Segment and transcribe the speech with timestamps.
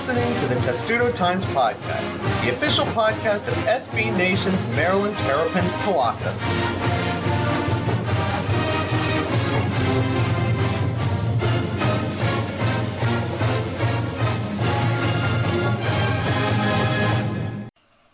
[0.00, 6.42] listening to the Testudo Times Podcast, the official podcast of SB Nation's Maryland Terrapins Colossus.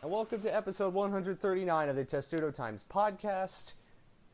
[0.02, 3.74] And welcome to episode 139 of the Testudo Times podcast.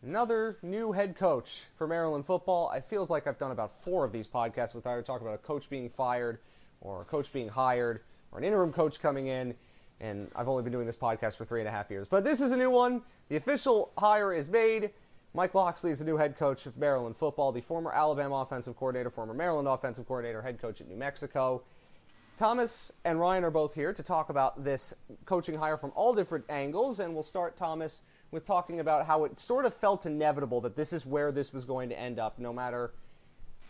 [0.03, 2.71] Another new head coach for Maryland football.
[2.71, 5.43] I feels like I've done about four of these podcasts with either talking about a
[5.47, 6.39] coach being fired
[6.83, 8.01] or a coach being hired
[8.31, 9.55] or an interim coach coming in.
[10.01, 12.09] And I've only been doing this podcast for three and a half years.
[12.09, 13.03] But this is a new one.
[13.29, 14.91] The official hire is made.
[15.35, 19.09] Mike Locksley is the new head coach of Maryland football, the former Alabama offensive coordinator,
[19.09, 21.63] former Maryland offensive coordinator, head coach at New Mexico.
[22.37, 24.93] Thomas and Ryan are both here to talk about this
[25.25, 29.39] coaching hire from all different angles, and we'll start, Thomas, with talking about how it
[29.39, 32.53] sort of felt inevitable that this is where this was going to end up, no
[32.53, 32.93] matter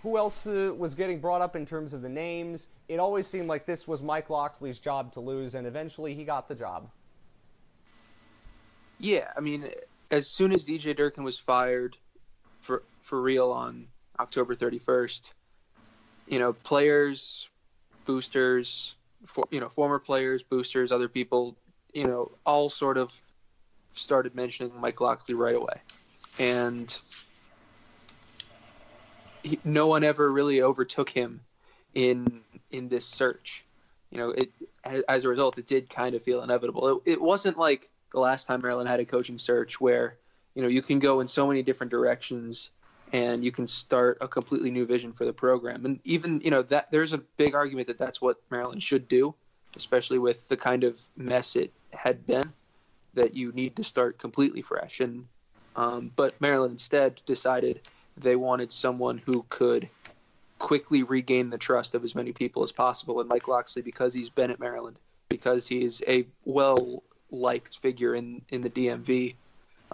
[0.02, 2.66] who else uh, was getting brought up in terms of the names.
[2.88, 6.48] It always seemed like this was Mike Locksley's job to lose, and eventually he got
[6.48, 6.90] the job.
[8.98, 9.68] Yeah, I mean,
[10.10, 11.96] as soon as DJ Durkin was fired
[12.60, 13.88] for for real on
[14.20, 15.32] October 31st,
[16.28, 17.48] you know, players
[18.04, 18.94] boosters,
[19.26, 21.56] for, you know, former players, boosters, other people,
[21.92, 23.20] you know, all sort of
[23.94, 25.80] started mentioning Mike Locksley right away,
[26.38, 26.98] and
[29.42, 31.40] he, no one ever really overtook him
[31.94, 32.40] in
[32.70, 33.64] in this search.
[34.10, 34.50] You know, it
[35.08, 37.02] as a result, it did kind of feel inevitable.
[37.06, 40.16] It, it wasn't like the last time Maryland had a coaching search where
[40.54, 42.70] you know you can go in so many different directions
[43.12, 45.84] and you can start a completely new vision for the program.
[45.84, 49.34] And even you know that there's a big argument that that's what Maryland should do,
[49.76, 52.52] especially with the kind of mess it had been.
[53.14, 55.00] That you need to start completely fresh.
[55.00, 55.26] And
[55.76, 57.80] um, but Maryland instead decided
[58.16, 59.88] they wanted someone who could
[60.58, 63.20] quickly regain the trust of as many people as possible.
[63.20, 64.96] And Mike Locksley, because he's been at Maryland,
[65.28, 69.34] because he's a well liked figure in in the DMV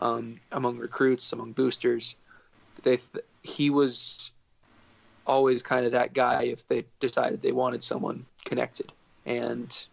[0.01, 2.17] um, among recruits, among boosters
[2.83, 2.99] they
[3.43, 4.31] he was
[5.27, 8.93] always kind of that guy if they decided they wanted someone connected,
[9.27, 9.85] and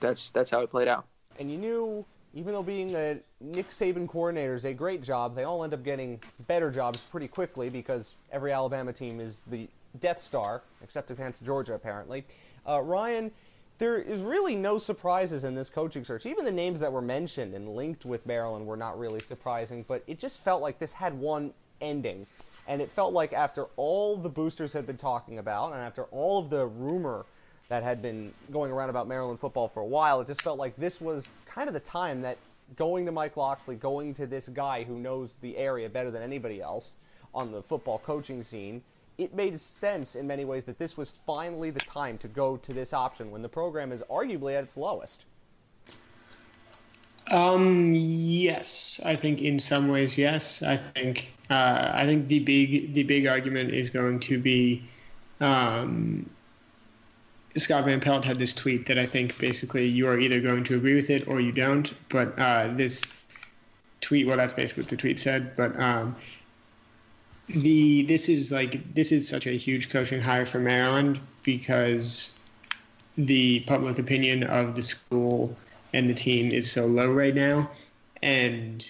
[0.00, 1.06] that's that's how it played out.
[1.38, 2.06] And you knew,
[2.36, 5.82] even though being a Nick Saban coordinator is a great job, they all end up
[5.82, 9.66] getting better jobs pretty quickly because every Alabama team is the
[10.00, 12.24] Death Star, except against Georgia apparently.
[12.68, 13.32] Uh, Ryan
[13.78, 16.24] there is really no surprises in this coaching search.
[16.24, 20.02] Even the names that were mentioned and linked with Maryland were not really surprising, but
[20.06, 22.26] it just felt like this had one ending.
[22.68, 26.38] And it felt like after all the boosters had been talking about, and after all
[26.38, 27.26] of the rumor
[27.68, 30.76] that had been going around about Maryland football for a while, it just felt like
[30.76, 32.38] this was kind of the time that
[32.76, 36.60] going to Mike Locksley, going to this guy who knows the area better than anybody
[36.60, 36.94] else
[37.34, 38.82] on the football coaching scene,
[39.18, 42.72] it made sense in many ways that this was finally the time to go to
[42.72, 45.24] this option when the program is arguably at its lowest.
[47.32, 50.62] Um, yes, I think in some ways, yes.
[50.62, 54.84] I think uh, I think the big the big argument is going to be
[55.40, 56.30] um,
[57.56, 60.76] Scott Van Pelt had this tweet that I think basically you are either going to
[60.76, 61.92] agree with it or you don't.
[62.10, 63.04] But uh, this
[64.00, 65.56] tweet, well, that's basically what the tweet said.
[65.56, 66.14] But um,
[67.48, 72.38] the this is like this is such a huge coaching hire for Maryland because
[73.16, 75.56] the public opinion of the school
[75.94, 77.70] and the team is so low right now.
[78.22, 78.86] And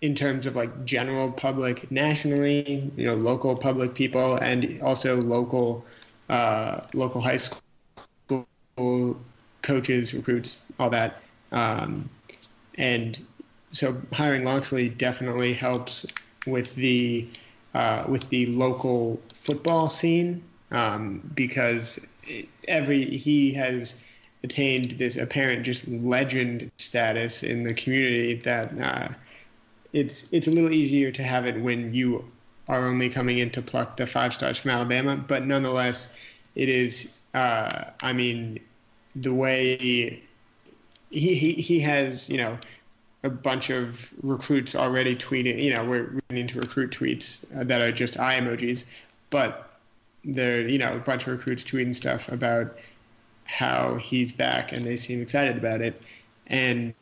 [0.00, 5.84] in terms of like general public nationally, you know, local public people and also local
[6.28, 7.60] uh, local high school
[9.62, 11.22] coaches, recruits, all that.
[11.52, 12.08] Um,
[12.76, 13.20] and
[13.70, 16.06] so hiring Locksley definitely helps
[16.46, 17.28] with the
[17.74, 22.06] uh, with the local football scene um, because
[22.66, 24.04] every he has
[24.44, 29.08] attained this apparent just legend status in the community that uh,
[29.92, 32.24] it's it's a little easier to have it when you
[32.68, 37.14] are only coming in to pluck the five stars from Alabama, but nonetheless, it is.
[37.34, 38.58] Uh, I mean,
[39.16, 40.22] the way he,
[41.10, 42.58] he he has you know
[43.24, 45.62] a bunch of recruits already tweeting.
[45.62, 48.84] You know, we're running into recruit tweets uh, that are just eye emojis,
[49.30, 49.78] but
[50.24, 52.78] they're you know a bunch of recruits tweeting stuff about
[53.44, 56.00] how he's back and they seem excited about it.
[56.48, 56.94] And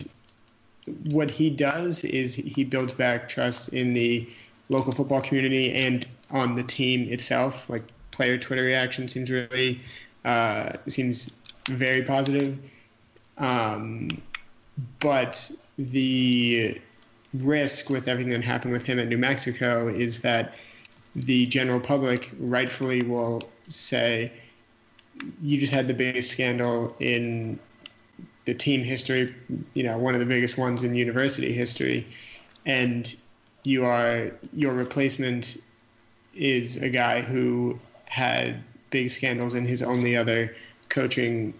[1.04, 4.28] what he does is he builds back trust in the
[4.68, 7.68] local football community and on the team itself.
[7.68, 7.82] Like
[8.12, 9.80] player Twitter reaction seems really
[10.24, 11.30] uh, seems
[11.68, 12.58] very positive.
[13.38, 14.08] Um,
[15.00, 16.80] but the
[17.34, 20.54] risk with everything that happened with him at New Mexico is that
[21.14, 24.32] the general public rightfully will say,
[25.42, 27.58] you just had the biggest scandal in
[28.44, 29.34] the team history,
[29.74, 32.06] you know, one of the biggest ones in university history,
[32.64, 33.16] and
[33.64, 35.56] you are your replacement
[36.34, 40.54] is a guy who had big scandals in his only other
[40.88, 41.54] coaching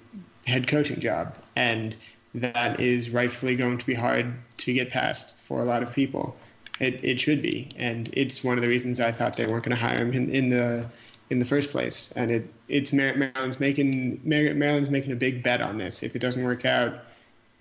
[0.47, 1.97] head coaching job, and
[2.35, 6.37] that is rightfully going to be hard to get past for a lot of people.
[6.79, 9.77] It, it should be, and it's one of the reasons I thought they weren't going
[9.77, 10.89] to hire him in, in the
[11.31, 12.13] in the first place.
[12.13, 16.03] And it it's Maryland's making Maryland's making a big bet on this.
[16.03, 16.99] If it doesn't work out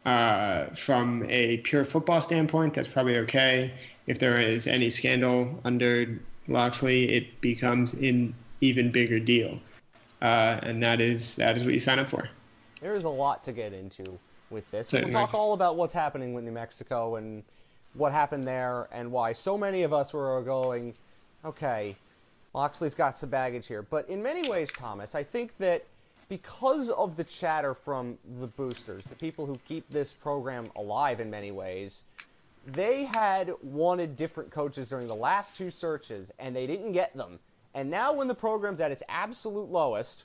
[0.05, 3.73] uh, from a pure football standpoint, that's probably okay.
[4.07, 9.59] If there is any scandal under Locksley, it becomes an even bigger deal,
[10.21, 12.29] uh, and that is that is what you sign up for.
[12.81, 14.19] There is a lot to get into
[14.49, 14.89] with this.
[14.89, 15.13] Certainly.
[15.13, 17.43] We'll talk all about what's happening with New Mexico and
[17.93, 20.93] what happened there and why so many of us were going,
[21.43, 21.95] okay,
[22.53, 23.81] Locksley's got some baggage here.
[23.81, 25.85] But in many ways, Thomas, I think that
[26.29, 31.29] because of the chatter from the boosters, the people who keep this program alive in
[31.29, 32.01] many ways,
[32.65, 37.39] they had wanted different coaches during the last two searches, and they didn't get them.
[37.75, 40.23] And now, when the program's at its absolute lowest,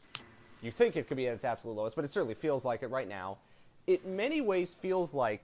[0.62, 2.90] you think it could be at its absolute lowest, but it certainly feels like it
[2.90, 3.38] right now.
[3.88, 5.42] It, many ways, feels like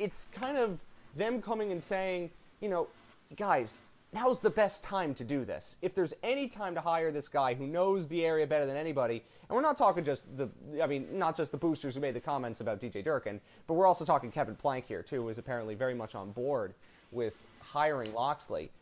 [0.00, 0.80] it's kind of
[1.14, 2.88] them coming and saying, you know,
[3.36, 3.78] guys,
[4.12, 5.76] now's the best time to do this.
[5.82, 9.22] If there's any time to hire this guy who knows the area better than anybody,
[9.48, 10.48] and we're not talking just the,
[10.82, 13.86] I mean, not just the boosters who made the comments about DJ Durkin, but we're
[13.86, 16.74] also talking Kevin Plank here, too, who is apparently very much on board
[17.12, 18.72] with hiring Locksley.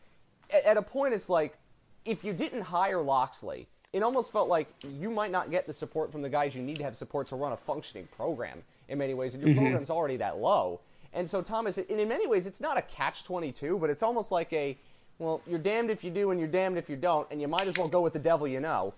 [0.51, 1.59] At, at a point, it's like,
[2.05, 6.11] if you didn't hire Locksley, it almost felt like you might not get the support
[6.11, 9.13] from the guys you need to have support to run a functioning program in many
[9.13, 9.61] ways, and your mm-hmm.
[9.61, 10.79] program's already that low.
[11.13, 14.51] And so, Thomas, in many ways, it's not a catch 22, but it's almost like
[14.53, 14.77] a
[15.17, 17.67] well, you're damned if you do and you're damned if you don't, and you might
[17.67, 18.93] as well go with the devil you know.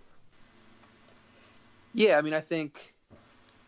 [1.94, 2.94] Yeah, I mean, I think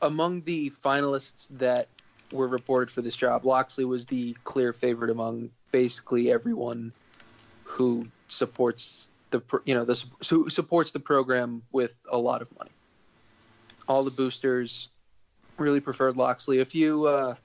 [0.01, 1.87] among the finalists that
[2.31, 6.91] were reported for this job, Locksley was the clear favorite among basically everyone
[7.63, 12.71] who supports the you know the who supports the program with a lot of money.
[13.87, 14.89] All the boosters
[15.57, 16.59] really preferred Locksley.
[16.59, 17.35] A few, uh,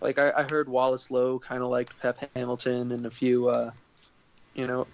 [0.00, 3.70] like I, I heard Wallace Loh kind of liked Pep Hamilton, and a few uh,
[4.54, 4.86] you know,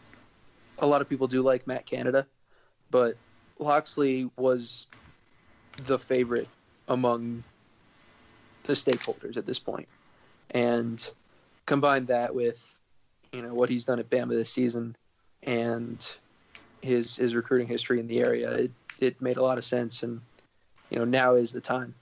[0.79, 2.27] a lot of people do like Matt Canada,
[2.91, 3.17] but
[3.59, 4.87] Locksley was
[5.87, 6.49] the favorite
[6.87, 7.43] among
[8.65, 9.89] the stakeholders at this point.
[10.51, 11.11] And
[11.65, 12.75] combine that with,
[13.33, 14.97] you know, what he's done at Bama this season
[15.45, 16.17] and
[16.83, 18.71] his his recruiting history in the area, it,
[19.01, 20.21] it made a lot of sense and
[20.91, 21.95] you know, now is the time.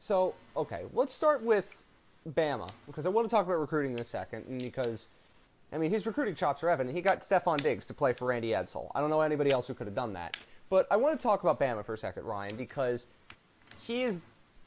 [0.00, 1.82] So, okay, let's start with
[2.28, 5.08] Bama because I want to talk about recruiting in a second and because
[5.72, 6.94] I mean, his recruiting chops are evident.
[6.94, 8.90] He got Stefon Diggs to play for Randy Edsall.
[8.94, 10.36] I don't know anybody else who could have done that.
[10.70, 13.06] But I want to talk about Bama for a second, Ryan, because
[13.80, 14.20] he is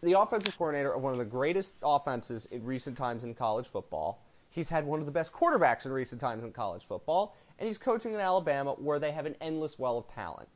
[0.04, 4.20] the offensive coordinator of one of the greatest offenses in recent times in college football.
[4.50, 7.78] He's had one of the best quarterbacks in recent times in college football, and he's
[7.78, 10.50] coaching in Alabama where they have an endless well of talent.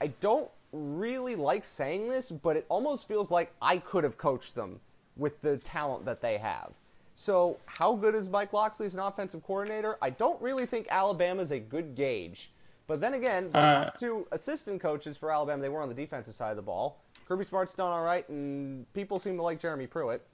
[0.00, 4.54] I don't really like saying this, but it almost feels like I could have coached
[4.54, 4.80] them
[5.18, 6.72] with the talent that they have.
[7.14, 9.98] So, how good is Mike Locksley as an offensive coordinator?
[10.00, 12.52] I don't really think Alabama is a good gauge.
[12.86, 16.50] But then again, uh, two assistant coaches for Alabama, they were on the defensive side
[16.50, 17.02] of the ball.
[17.26, 20.26] Kirby Smart's done all right, and people seem to like Jeremy Pruitt.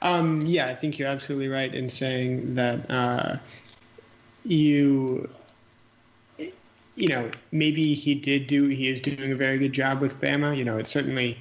[0.00, 3.38] Um, yeah, I think you're absolutely right in saying that uh,
[4.48, 5.28] you,
[6.96, 10.56] you know, maybe he did do, he is doing a very good job with Bama.
[10.56, 11.38] You know, it's certainly,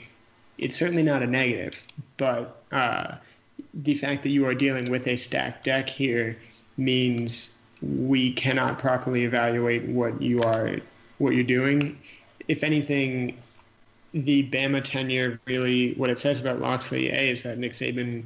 [0.57, 1.83] it's certainly not a negative,
[2.17, 3.15] but uh,
[3.73, 6.37] the fact that you are dealing with a stacked deck here
[6.75, 10.75] means we cannot properly evaluate what you are
[11.19, 11.97] what you're doing.
[12.47, 13.37] If anything,
[14.11, 18.23] the Bama tenure really what it says about Locksley A is that Nick Saban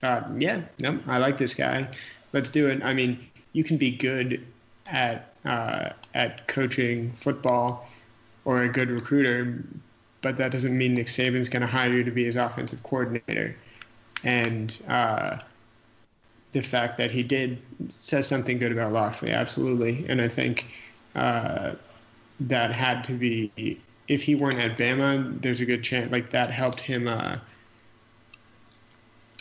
[0.00, 1.88] thought, yeah, no, I like this guy.
[2.32, 2.82] Let's do it.
[2.82, 3.18] I mean,
[3.52, 4.44] you can be good
[4.86, 7.88] at uh, at coaching football
[8.44, 9.64] or a good recruiter,
[10.20, 13.56] but that doesn't mean Nick Saban's going to hire you to be his offensive coordinator
[14.24, 15.38] and uh,
[16.52, 20.04] the fact that he did says something good about Locksley, absolutely.
[20.08, 20.68] And I think
[21.14, 21.74] uh,
[22.40, 26.50] that had to be if he weren't at Bama, there's a good chance like that
[26.50, 27.38] helped him uh,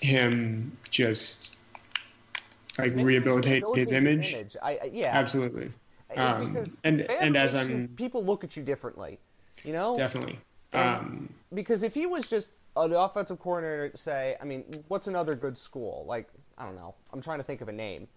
[0.01, 1.57] him just
[2.77, 4.33] like rehabilitate his image.
[4.33, 4.57] image.
[4.61, 5.71] I, I, yeah, absolutely.
[6.15, 9.19] Um, and and as I'm people look at you differently,
[9.63, 10.39] you know, definitely.
[10.73, 15.57] Um, because if he was just an offensive coordinator say, I mean, what's another good
[15.57, 16.05] school?
[16.07, 16.95] Like, I don't know.
[17.11, 18.07] I'm trying to think of a name.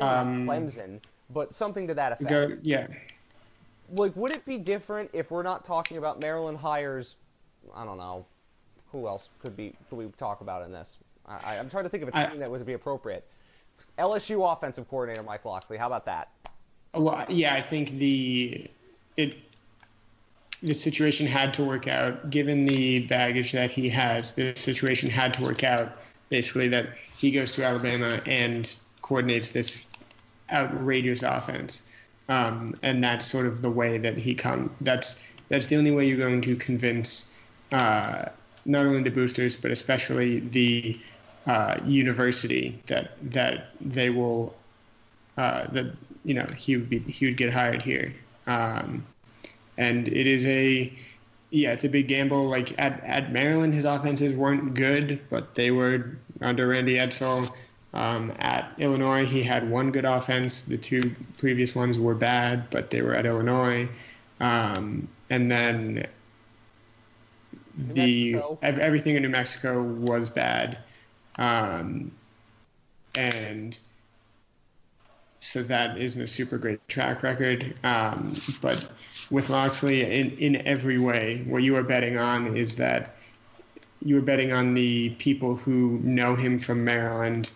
[0.00, 1.00] Um, Clemson,
[1.30, 2.30] but something to that effect.
[2.30, 2.86] Go, yeah.
[3.92, 7.16] like, would it be different if we're not talking about Maryland hires?
[7.74, 8.26] I don't know.
[8.92, 9.74] Who else could be?
[9.88, 10.98] Could we talk about in this?
[11.26, 13.26] I, I'm trying to think of a team I- that would be appropriate.
[13.98, 15.76] LSU offensive coordinator Mike Locksley.
[15.76, 16.28] How about that?
[16.94, 18.68] Well, yeah, I think the
[19.16, 19.36] it
[20.62, 22.30] the situation had to work out.
[22.30, 25.92] Given the baggage that he has, the situation had to work out.
[26.28, 29.88] Basically, that he goes to Alabama and coordinates this
[30.52, 31.92] outrageous offense,
[32.28, 34.70] um, and that's sort of the way that he come.
[34.80, 37.36] That's that's the only way you're going to convince
[37.72, 38.26] uh,
[38.64, 40.98] not only the boosters but especially the
[41.46, 44.54] uh, university that that they will
[45.36, 45.92] uh, that
[46.24, 48.14] you know he would be he would get hired here.
[48.46, 49.04] Um,
[49.78, 50.92] and it is a
[51.50, 52.44] yeah, it's a big gamble.
[52.44, 57.52] Like at, at Maryland, his offenses weren't good, but they were under Randy Edsall.
[57.92, 60.62] Um, at Illinois, he had one good offense.
[60.62, 63.88] The two previous ones were bad, but they were at Illinois.
[64.38, 66.06] Um, and then
[67.76, 70.78] the ev- everything in New Mexico was bad,
[71.36, 72.10] um,
[73.14, 73.78] and
[75.40, 77.74] so that isn't a super great track record.
[77.82, 78.90] Um, but
[79.30, 83.16] with Locksley, in, in every way, what you are betting on is that
[84.02, 87.50] you are betting on the people who know him from Maryland,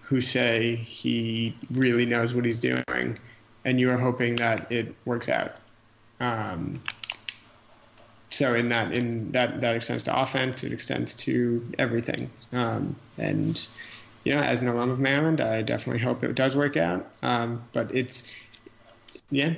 [0.00, 3.18] who say he really knows what he's doing,
[3.64, 5.56] and you are hoping that it works out.
[6.20, 6.82] Um,
[8.32, 13.66] so in that in that that extends to offense, it extends to everything, um, and
[14.24, 17.10] you know, as an alum of Maryland, I definitely hope it does work out.
[17.22, 18.30] Um, but it's,
[19.30, 19.54] yeah,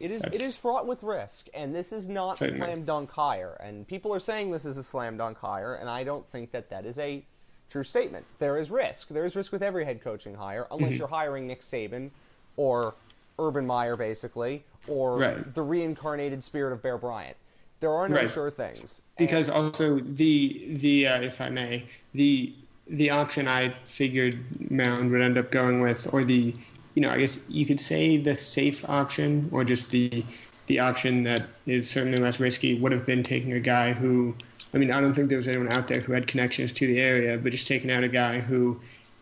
[0.00, 2.60] It is it is fraught with risk, and this is not Certainly.
[2.60, 3.54] slam dunk hire.
[3.60, 6.68] And people are saying this is a slam dunk hire, and I don't think that
[6.70, 7.24] that is a
[7.70, 8.26] true statement.
[8.38, 9.08] There is risk.
[9.08, 10.98] There is risk with every head coaching hire, unless Mm-hmm.
[10.98, 12.10] you're hiring Nick Saban
[12.56, 12.94] or
[13.38, 15.54] Urban Meyer, basically, or Right.
[15.54, 17.36] the reincarnated spirit of Bear Bryant.
[17.82, 18.30] There are no Right.
[18.30, 19.02] sure things.
[19.18, 21.84] because also the the uh, if I may
[22.14, 22.54] the
[22.88, 24.38] the option I figured
[24.70, 26.54] Maryland would end up going with, or the
[26.94, 30.24] you know I guess you could say the safe option, or just the
[30.66, 34.34] the option that is certainly less risky, would have been taking a guy who
[34.74, 37.00] I mean I don't think there was anyone out there who had connections to the
[37.00, 38.80] area, but just taking out a guy who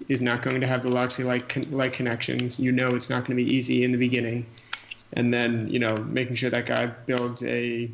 [0.08, 2.58] is not going to have the Locksley like like connections.
[2.60, 4.46] You know it's not going to be easy in the beginning,
[5.12, 7.90] and then you know making sure that guy builds a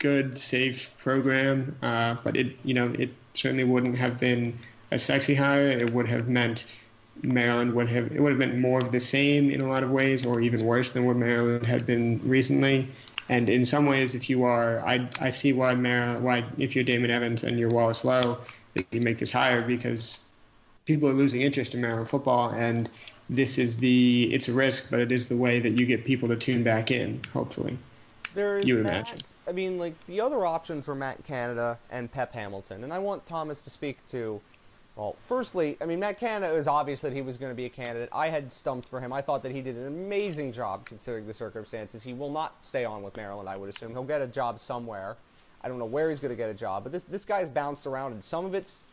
[0.00, 4.58] good, safe program, uh, but it you know it certainly wouldn't have been
[4.90, 5.68] a sexy hire.
[5.68, 6.66] It would have meant
[7.22, 9.90] Maryland would have it would have meant more of the same in a lot of
[9.90, 12.88] ways, or even worse than what Maryland had been recently.
[13.28, 16.82] And in some ways, if you are, I, I see why Maryland, why if you're
[16.82, 18.38] Damon Evans and you're Wallace Loh,
[18.74, 20.28] that you make this hire because
[20.84, 22.90] people are losing interest in Maryland football, and
[23.28, 26.28] this is the it's a risk, but it is the way that you get people
[26.28, 27.20] to tune back in.
[27.32, 27.78] Hopefully.
[28.34, 29.18] There is You would Matt, imagine.
[29.48, 33.26] I mean, like the other options were Matt Canada and Pep Hamilton, and I want
[33.26, 34.40] Thomas to speak to.
[34.96, 37.70] Well, firstly, I mean, Matt Canada is obvious that he was going to be a
[37.70, 38.08] candidate.
[38.12, 39.12] I had stumped for him.
[39.12, 42.02] I thought that he did an amazing job considering the circumstances.
[42.02, 43.92] He will not stay on with Maryland, I would assume.
[43.92, 45.16] He'll get a job somewhere.
[45.62, 47.86] I don't know where he's going to get a job, but this this guy's bounced
[47.86, 48.84] around, and some of it's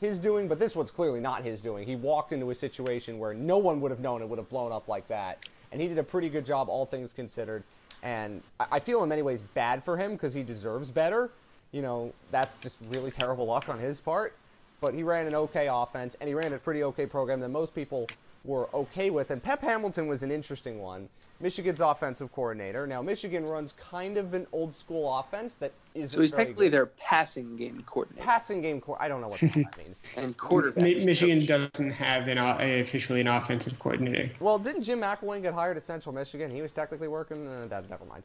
[0.00, 1.86] his doing, but this one's clearly not his doing.
[1.86, 4.72] He walked into a situation where no one would have known it would have blown
[4.72, 7.62] up like that, and he did a pretty good job, all things considered.
[8.04, 11.30] And I I feel in many ways bad for him because he deserves better.
[11.72, 14.36] You know, that's just really terrible luck on his part.
[14.80, 17.74] But he ran an okay offense, and he ran a pretty okay program that most
[17.74, 18.06] people
[18.44, 19.30] were okay with.
[19.30, 21.08] And Pep Hamilton was an interesting one.
[21.44, 22.86] Michigan's offensive coordinator.
[22.86, 26.66] Now, Michigan runs kind of an old school offense that isn't So he's very technically
[26.68, 26.72] good.
[26.72, 28.80] their passing game coordinator passing game.
[28.80, 29.98] Co- I don't know what the hell that means.
[30.16, 30.82] and quarterback.
[30.82, 34.30] Mi- Michigan doesn't have an o- a, officially an offensive coordinator.
[34.40, 36.50] Well, didn't Jim McElwain get hired at Central Michigan?
[36.50, 37.46] He was technically working.
[37.46, 38.22] Uh, that, never mind.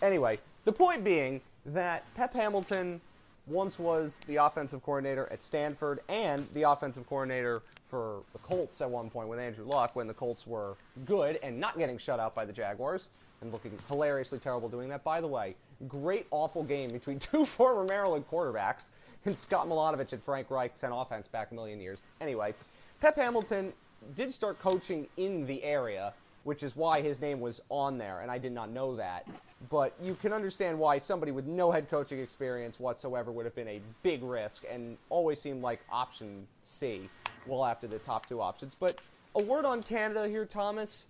[0.00, 2.98] Anyway, the point being that Pep Hamilton
[3.46, 8.88] once was the offensive coordinator at Stanford and the offensive coordinator for the Colts at
[8.88, 12.34] one point with Andrew Luck when the Colts were good and not getting shut out
[12.34, 13.08] by the Jaguars
[13.42, 15.02] and looking hilariously terrible doing that.
[15.02, 15.56] By the way,
[15.88, 18.90] great awful game between two former Maryland quarterbacks
[19.26, 22.00] and Scott Milanovich and Frank Reich sent offense back a million years.
[22.20, 22.54] Anyway,
[23.00, 23.72] Pep Hamilton
[24.14, 28.30] did start coaching in the area, which is why his name was on there, and
[28.30, 29.26] I did not know that.
[29.70, 33.68] But you can understand why somebody with no head coaching experience whatsoever would have been
[33.68, 37.10] a big risk and always seemed like option C,
[37.46, 38.74] well after the top two options.
[38.78, 38.98] But
[39.34, 41.06] a word on Canada here, Thomas.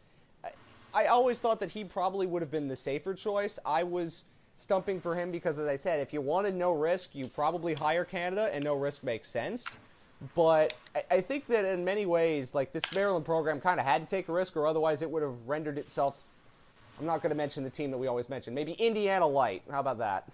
[0.93, 3.59] I- always thought that he probably would have been the safer choice.
[3.65, 4.25] I was
[4.57, 8.05] stumping for him because, as I said, if you wanted no risk, you probably hire
[8.05, 9.79] Canada, and no risk makes sense.
[10.35, 10.77] But
[11.11, 14.29] I think that in many ways, like this Maryland program kind of had to take
[14.29, 16.27] a risk, or otherwise it would have rendered itself
[17.01, 18.53] I'm not going to mention the team that we always mention.
[18.53, 19.63] Maybe Indiana Light.
[19.71, 20.29] How about that?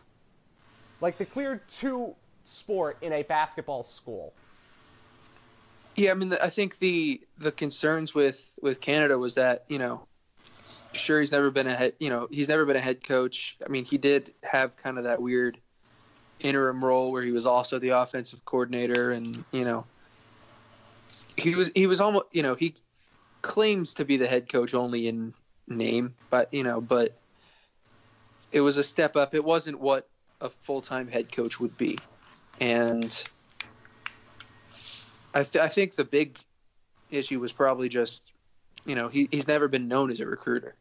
[1.01, 4.33] Like the clear two sport in a basketball school.
[5.97, 10.07] Yeah, I mean, I think the the concerns with with Canada was that you know,
[10.93, 13.57] sure he's never been a head, you know, he's never been a head coach.
[13.65, 15.59] I mean, he did have kind of that weird
[16.41, 19.85] interim role where he was also the offensive coordinator, and you know,
[21.37, 22.75] he was he was almost you know he
[23.41, 25.33] claims to be the head coach only in
[25.67, 27.17] name, but you know, but
[28.53, 29.35] it was a step up.
[29.35, 30.09] It wasn't what
[30.43, 31.99] a full time head coach would be,
[32.61, 33.25] and
[35.37, 36.39] I, th- I think the big
[37.11, 38.33] issue was probably just
[38.87, 40.77] you know he, he's never been known as a recruiter,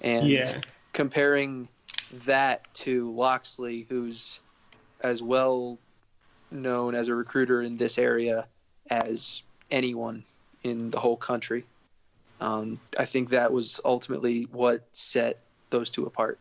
[0.00, 0.60] and Yeah.
[0.94, 1.68] comparing
[2.24, 4.40] that to Locksley, who's
[5.02, 5.78] as well
[6.50, 8.46] known as a recruiter in this area
[8.88, 10.24] as anyone
[10.62, 11.64] in the whole country.
[12.40, 16.38] Um, I think that was ultimately what set those two apart.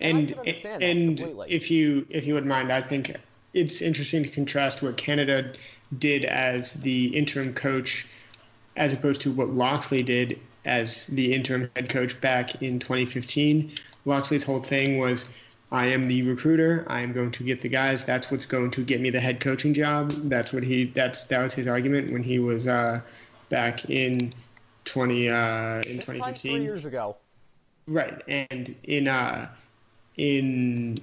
[0.00, 3.14] and can understand that and if you if you would mind, I think
[3.54, 5.52] it's interesting to contrast what Canada
[5.98, 8.06] did as the interim coach,
[8.76, 13.70] as opposed to what Locksley did as the interim head coach back in 2015.
[14.04, 15.28] Locksley's whole thing was,
[15.70, 16.84] I am the recruiter.
[16.88, 18.04] I am going to get the guys.
[18.04, 20.10] That's what's going to get me the head coaching job.
[20.10, 20.84] That's what he.
[20.84, 23.00] That's that was his argument when he was uh,
[23.48, 24.32] back in
[24.84, 26.52] 20 uh, in 2015.
[26.52, 27.16] three years ago.
[27.86, 29.48] Right, and in uh,
[30.18, 31.00] in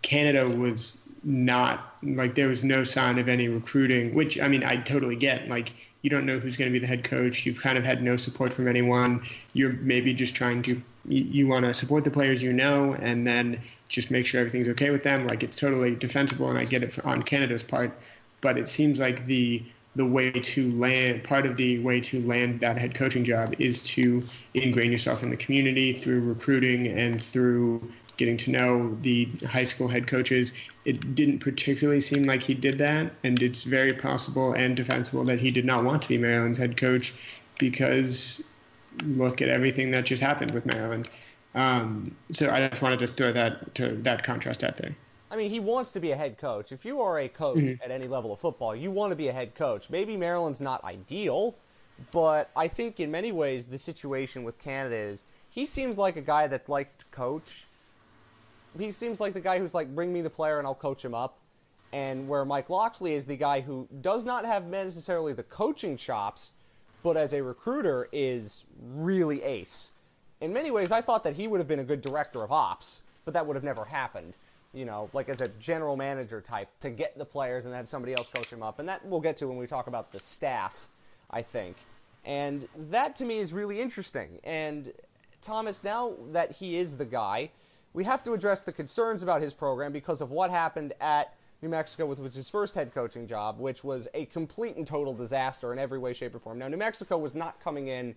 [0.00, 4.14] Canada was not like there was no sign of any recruiting.
[4.14, 5.48] Which I mean, I totally get.
[5.48, 7.44] Like you don't know who's going to be the head coach.
[7.44, 9.22] You've kind of had no support from anyone.
[9.52, 13.60] You're maybe just trying to you, want to support the players you know, and then
[13.88, 15.26] just make sure everything's okay with them.
[15.26, 17.92] Like it's totally defensible, and I get it on Canada's part.
[18.40, 19.64] But it seems like the
[19.96, 23.80] the way to land part of the way to land that head coaching job is
[23.80, 24.22] to
[24.54, 27.82] ingrain yourself in the community through recruiting and through
[28.16, 30.52] getting to know the high school head coaches.
[30.84, 35.38] It didn't particularly seem like he did that, and it's very possible and defensible that
[35.38, 37.14] he did not want to be Maryland's head coach
[37.58, 38.50] because
[39.04, 41.08] look at everything that just happened with Maryland.
[41.54, 44.94] Um, so I just wanted to throw that to that contrast out there.
[45.30, 46.70] I mean, he wants to be a head coach.
[46.70, 49.32] If you are a coach at any level of football, you want to be a
[49.32, 49.90] head coach.
[49.90, 51.56] Maybe Maryland's not ideal,
[52.12, 56.20] but I think in many ways the situation with Canada is he seems like a
[56.20, 57.65] guy that likes to coach.
[58.78, 61.14] He seems like the guy who's like, bring me the player and I'll coach him
[61.14, 61.38] up.
[61.92, 66.50] And where Mike Locksley is the guy who does not have necessarily the coaching chops,
[67.02, 69.90] but as a recruiter is really ace.
[70.40, 73.02] In many ways, I thought that he would have been a good director of ops,
[73.24, 74.34] but that would have never happened.
[74.74, 78.12] You know, like as a general manager type to get the players and have somebody
[78.12, 78.78] else coach them up.
[78.78, 80.88] And that we'll get to when we talk about the staff,
[81.30, 81.76] I think.
[82.24, 84.40] And that to me is really interesting.
[84.44, 84.92] And
[85.40, 87.50] Thomas, now that he is the guy,
[87.96, 91.70] we have to address the concerns about his program because of what happened at New
[91.70, 95.72] Mexico with, with his first head coaching job, which was a complete and total disaster
[95.72, 96.58] in every way, shape, or form.
[96.58, 98.14] Now, New Mexico was not coming in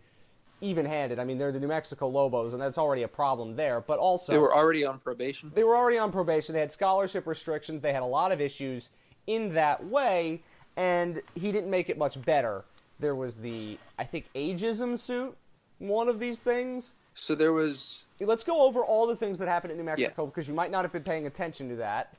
[0.59, 1.17] even handed.
[1.17, 3.79] I mean, they're the New Mexico Lobos, and that's already a problem there.
[3.79, 5.49] But also, They were already on probation.
[5.55, 6.51] they were already on probation.
[6.51, 7.81] They had scholarship restrictions.
[7.81, 8.89] They had a lot of issues
[9.27, 10.41] in that way,
[10.75, 12.65] and he didn't make it much better.
[12.99, 15.37] There was the, I think, ageism suit,
[15.77, 16.95] one of these things.
[17.15, 20.47] So there was Let's go over all the things that happened in New Mexico because
[20.47, 22.13] you might not have been paying attention to that.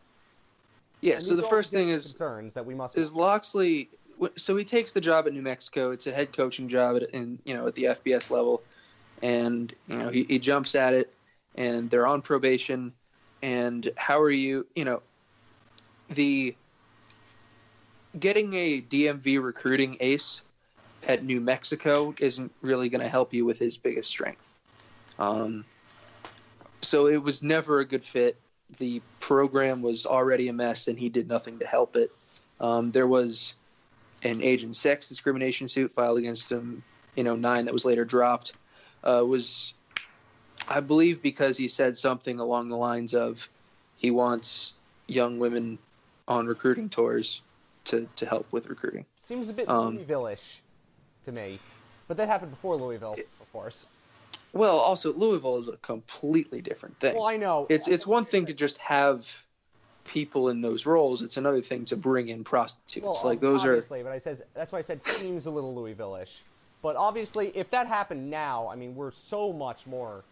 [1.02, 1.14] yeah.
[1.14, 2.96] And So the first thing is concerns that we must.
[2.96, 3.90] is Locksley.
[4.36, 5.90] So he takes the job at New Mexico.
[5.90, 8.62] It's a head coaching job at in you know at the FBS level,
[9.22, 11.12] and you know he, he jumps at it,
[11.54, 12.92] and they're on probation.
[13.42, 14.66] And how are you?
[14.74, 15.02] You know,
[16.10, 16.54] the
[18.18, 20.42] getting a DMV recruiting ace
[21.08, 24.42] at New Mexico isn't really going to help you with his biggest strength.
[25.20, 25.64] Um,
[26.80, 28.40] so it was never a good fit.
[28.78, 32.10] The program was already a mess, and he did nothing to help it.
[32.58, 33.54] Um, there was
[34.22, 36.82] an age and sex discrimination suit filed against him
[37.16, 38.54] in 09 that was later dropped.
[39.02, 39.72] Uh, was,
[40.68, 43.48] I believe, because he said something along the lines of
[43.96, 44.74] he wants
[45.06, 45.78] young women
[46.28, 47.42] on recruiting tours
[47.84, 49.04] to, to help with recruiting.
[49.20, 50.62] Seems a bit um, Louisville-ish
[51.24, 51.58] to me,
[52.08, 53.86] but that happened before Louisville, of course.
[54.52, 57.14] Well, also Louisville is a completely different thing.
[57.14, 59.44] Well, I know it's it's one thing to just have
[60.04, 61.22] people in those roles.
[61.22, 63.04] It's another thing to bring in prostitutes.
[63.04, 65.74] Well, like those are obviously, but I says that's why I said seems a little
[65.74, 66.42] Louisville-ish.
[66.82, 70.24] But obviously, if that happened now, I mean, we're so much more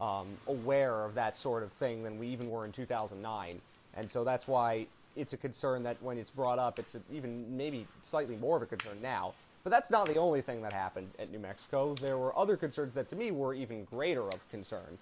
[0.00, 3.60] um, aware of that sort of thing than we even were in 2009,
[3.96, 7.56] and so that's why it's a concern that when it's brought up, it's a, even
[7.56, 9.32] maybe slightly more of a concern now.
[9.66, 11.92] But that's not the only thing that happened at New Mexico.
[11.94, 14.96] There were other concerns that to me were even greater of concern.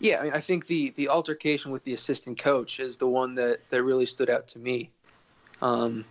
[0.00, 3.36] Yeah, I mean, I think the the altercation with the assistant coach is the one
[3.36, 4.90] that that really stood out to me.
[5.62, 6.04] Um,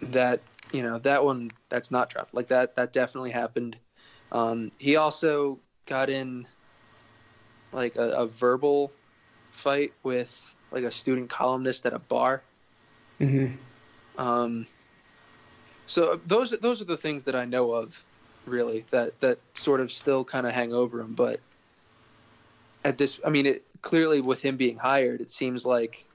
[0.00, 0.40] that
[0.72, 3.76] you know that one that's not dropped like that that definitely happened.
[4.32, 6.46] Um, he also got in
[7.72, 8.90] like a, a verbal
[9.50, 12.40] fight with like a student columnist at a bar.
[13.20, 13.54] Mm-hmm.
[14.18, 14.66] Um,
[15.90, 18.04] so those those are the things that I know of,
[18.46, 21.14] really that that sort of still kind of hang over him.
[21.14, 21.40] But
[22.84, 26.06] at this, I mean, it clearly with him being hired, it seems like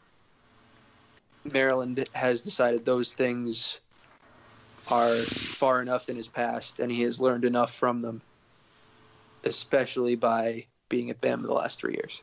[1.43, 3.81] Maryland has decided those things
[4.89, 8.21] are far enough in his past, and he has learned enough from them,
[9.43, 12.21] especially by being at Bama the last three years.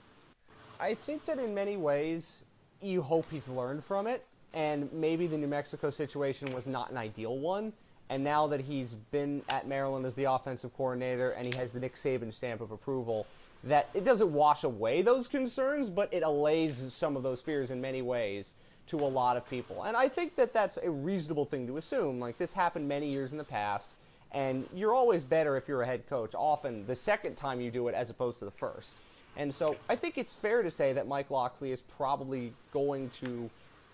[0.81, 2.43] I think that in many ways,
[2.81, 6.97] you hope he's learned from it, and maybe the New Mexico situation was not an
[6.97, 7.73] ideal one.
[8.11, 11.81] And now that he's been at Maryland as the offensive coordinator and he has the
[11.81, 13.27] Nick Saban stamp of approval,
[13.65, 17.81] that it doesn't wash away those concerns, but it allays some of those fears in
[17.81, 18.53] many ways
[18.89, 19.85] to a lot of people.
[19.85, 22.19] And I think that that's a reasonable thing to assume.
[22.19, 23.91] Like, this happened many years in the past,
[24.33, 27.89] and you're always better if you're a head coach, often the second time you do
[27.89, 28.97] it as opposed to the first.
[29.37, 33.49] And so I think it's fair to say that Mike Locksley is probably going to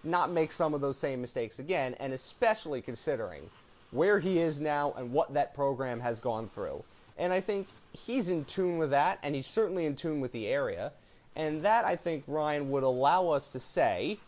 [0.08, 3.48] not make some of those same mistakes again, and especially considering
[3.90, 6.82] where he is now and what that program has gone through.
[7.16, 10.46] And I think he's in tune with that, and he's certainly in tune with the
[10.46, 10.92] area.
[11.36, 14.18] And that, I think, Ryan, would allow us to say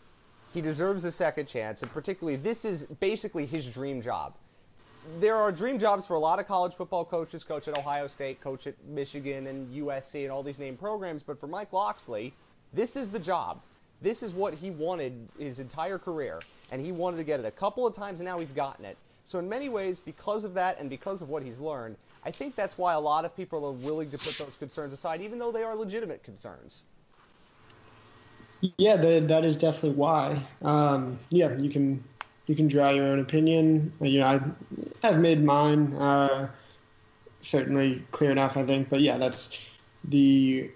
[0.53, 4.33] he deserves a second chance, and particularly, this is basically his dream job.
[5.19, 8.41] There are dream jobs for a lot of college football coaches, coach at Ohio State,
[8.41, 12.33] coach at Michigan and USC and all these named programs, but for Mike Locksley,
[12.73, 13.61] this is the job.
[14.01, 16.39] This is what he wanted his entire career,
[16.71, 18.97] and he wanted to get it a couple of times, and now he's gotten it.
[19.25, 22.55] So, in many ways, because of that and because of what he's learned, I think
[22.55, 25.51] that's why a lot of people are willing to put those concerns aside, even though
[25.51, 26.83] they are legitimate concerns.
[28.77, 30.39] Yeah, that, that is definitely why.
[30.61, 32.03] Um, yeah, you can
[32.47, 33.93] you can draw your own opinion.
[34.01, 36.49] You know, I, have made mine uh,
[37.39, 38.89] certainly clear enough, I think.
[38.89, 39.57] But yeah, that's
[40.03, 40.71] the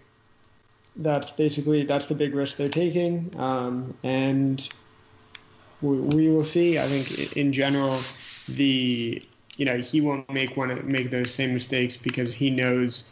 [0.97, 4.69] that's basically that's the big risk they're taking, um, and
[5.81, 6.79] we, we will see.
[6.79, 7.99] I think in general,
[8.47, 9.23] the
[9.57, 13.09] you know he won't make one make those same mistakes because he knows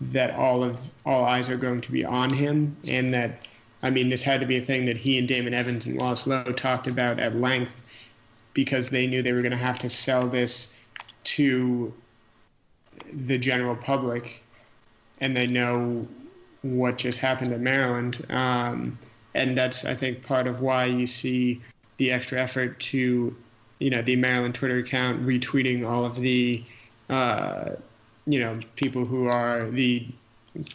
[0.00, 3.46] that all of all eyes are going to be on him, and that
[3.82, 6.26] I mean this had to be a thing that he and Damon Evans and Wallace
[6.26, 7.82] Loh talked about at length
[8.54, 10.82] because they knew they were going to have to sell this
[11.24, 11.94] to
[13.12, 14.42] the general public,
[15.20, 16.06] and they know
[16.62, 18.24] what just happened in Maryland.
[18.30, 18.98] Um,
[19.34, 21.60] and that's, I think, part of why you see
[21.96, 23.34] the extra effort to,
[23.78, 26.62] you know, the Maryland Twitter account retweeting all of the,
[27.08, 27.70] uh,
[28.26, 30.06] you know, people who are the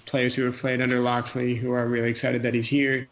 [0.06, 3.08] players who have played under Locksley who are really excited that he's here.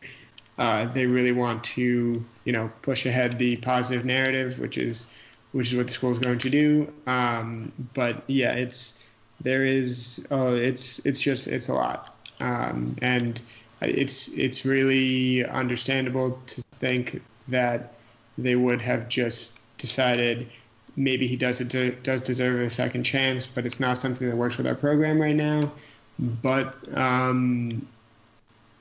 [0.58, 5.06] Uh, they really want to, you know, push ahead the positive narrative, which is,
[5.52, 6.92] which is what the school is going to do.
[7.08, 9.06] Um, but yeah, it's
[9.42, 12.15] there is, uh, it's it's just it's a lot.
[12.40, 13.42] Um, and
[13.82, 17.94] it's it's really understandable to think that
[18.38, 20.48] they would have just decided
[20.96, 24.58] maybe he does it does deserve a second chance, but it's not something that works
[24.58, 25.72] with our program right now.
[26.20, 27.88] But um,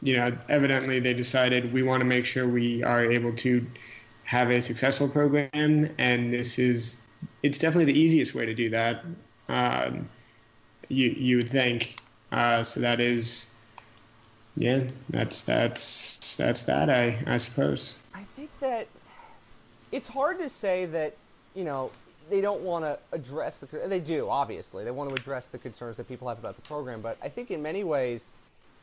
[0.02, 3.66] you know, evidently they decided we want to make sure we are able to
[4.24, 7.00] have a successful program, and this is
[7.42, 9.04] it's definitely the easiest way to do that.
[9.48, 10.08] Um,
[10.88, 11.96] you you would think
[12.34, 13.52] uh, so that is,
[14.56, 16.90] yeah, that's that's that's that.
[16.90, 17.96] I I suppose.
[18.14, 18.88] I think that
[19.92, 21.16] it's hard to say that
[21.54, 21.90] you know
[22.30, 23.66] they don't want to address the.
[23.86, 24.84] They do obviously.
[24.84, 27.50] They want to address the concerns that people have about the program, but I think
[27.50, 28.28] in many ways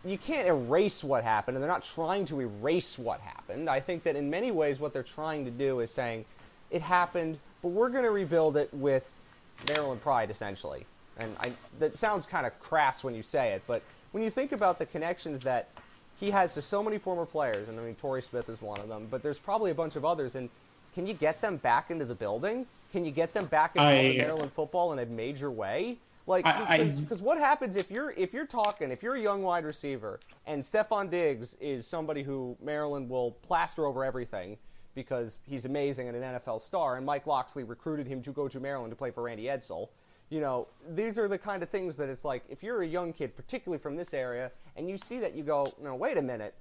[0.04, 3.70] you can't erase what happened, and they're not trying to erase what happened.
[3.70, 6.26] I think that in many ways, what they're trying to do is saying
[6.72, 9.08] it happened, but we're going to rebuild it with
[9.68, 10.86] Maryland pride, essentially.
[11.18, 14.52] And I, that sounds kind of crass when you say it, but when you think
[14.52, 15.70] about the connections that
[16.20, 18.88] he has to so many former players, and I mean, Torrey Smith is one of
[18.88, 20.50] them, but there's probably a bunch of others, and
[20.94, 22.66] can you get them back into the building?
[22.92, 25.98] Can you get them back into I- Maryland football in a major way?
[26.28, 30.20] Like, because, what happens if you're if you're talking if you're a young wide receiver
[30.46, 34.58] and Stefon Diggs is somebody who Maryland will plaster over everything
[34.94, 38.60] because he's amazing and an NFL star, and Mike Locksley recruited him to go to
[38.60, 39.90] Maryland to play for Randy Edsall.
[40.32, 43.12] You know, these are the kind of things that it's like if you're a young
[43.12, 46.56] kid, particularly from this area, and you see that, you go, no, wait a minute.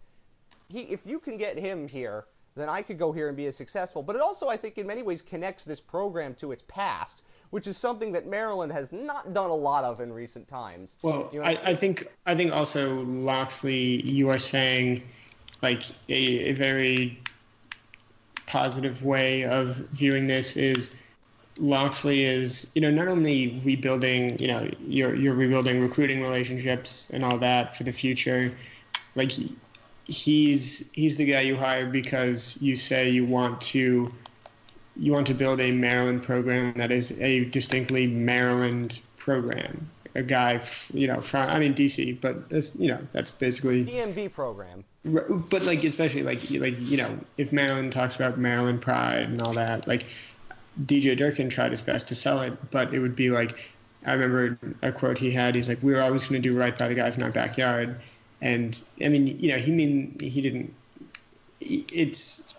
[0.68, 2.24] He, if you can get him here,
[2.56, 4.02] then I could go here and be as successful.
[4.02, 7.68] But it also, I think, in many ways connects this program to its past, which
[7.68, 10.96] is something that Maryland has not done a lot of in recent times.
[11.02, 15.04] Well, You know- I, I think I think also Locksley, you are saying
[15.62, 17.22] like a, a very
[18.46, 20.96] positive way of viewing this is
[21.60, 27.22] Locksley is you know not only rebuilding you know you're you're rebuilding recruiting relationships and
[27.22, 28.52] all that for the future,
[29.14, 29.56] like he,
[30.04, 34.12] he's he's the guy you hire because you say you want to
[34.96, 39.90] you want to build a Maryland program that is a distinctly Maryland program.
[40.16, 43.84] A guy, f- you know, from I mean DC, but that's you know that's basically.
[43.84, 44.84] DMV program.
[45.04, 49.52] But like especially like like you know if Maryland talks about Maryland pride and all
[49.52, 50.06] that, like
[50.86, 53.56] DJ Durkin tried his best to sell it, but it would be like
[54.06, 55.54] I remember a quote he had.
[55.54, 58.00] He's like, "We were always going to do right by the guys in our backyard,"
[58.40, 60.74] and I mean, you know, he mean he didn't.
[61.60, 62.54] It's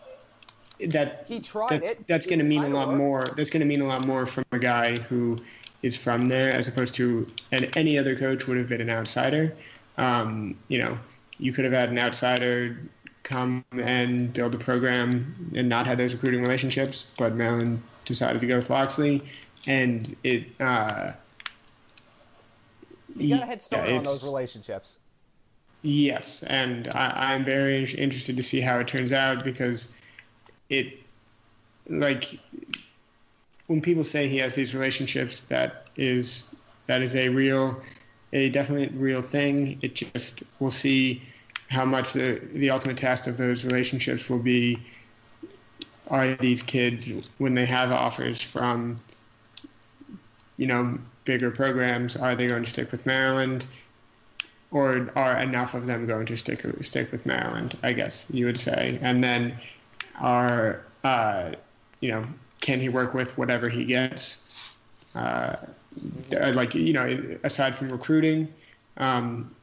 [0.80, 2.08] that He tried that's, it.
[2.08, 3.28] That's going to mean a lot more.
[3.36, 5.38] That's going to mean a lot more from a guy who
[5.82, 9.56] is from there, as opposed to and any other coach would have been an outsider.
[9.98, 10.98] Um, you know,
[11.40, 12.78] you could have had an outsider
[13.24, 18.48] come and build a program and not have those recruiting relationships, but Maryland decided to
[18.48, 19.24] go with Locksley,
[19.68, 20.48] and it.
[20.60, 21.14] Uh,
[23.16, 24.98] You got a head start yeah, on those relationships.
[25.84, 29.94] Yes, and I, I'm very interested to see how it turns out because
[30.70, 31.00] it,
[31.90, 32.40] like,
[33.68, 37.82] when people say he has these relationships, that is that is a real,
[38.32, 39.80] a definite real thing.
[39.82, 41.24] It just we'll see
[41.70, 44.78] how much the the ultimate test of those relationships will be.
[46.12, 48.98] Are these kids when they have offers from,
[50.58, 52.16] you know, bigger programs?
[52.16, 53.66] Are they going to stick with Maryland?
[54.72, 57.78] or are enough of them going to stick stick with Maryland?
[57.84, 59.58] I guess you would say, and then
[60.20, 61.52] are uh,
[62.00, 62.26] you know
[62.62, 64.76] can he work with whatever he gets?
[65.14, 65.58] Uh,
[66.32, 68.48] like you know, aside from recruiting,
[68.98, 69.54] um,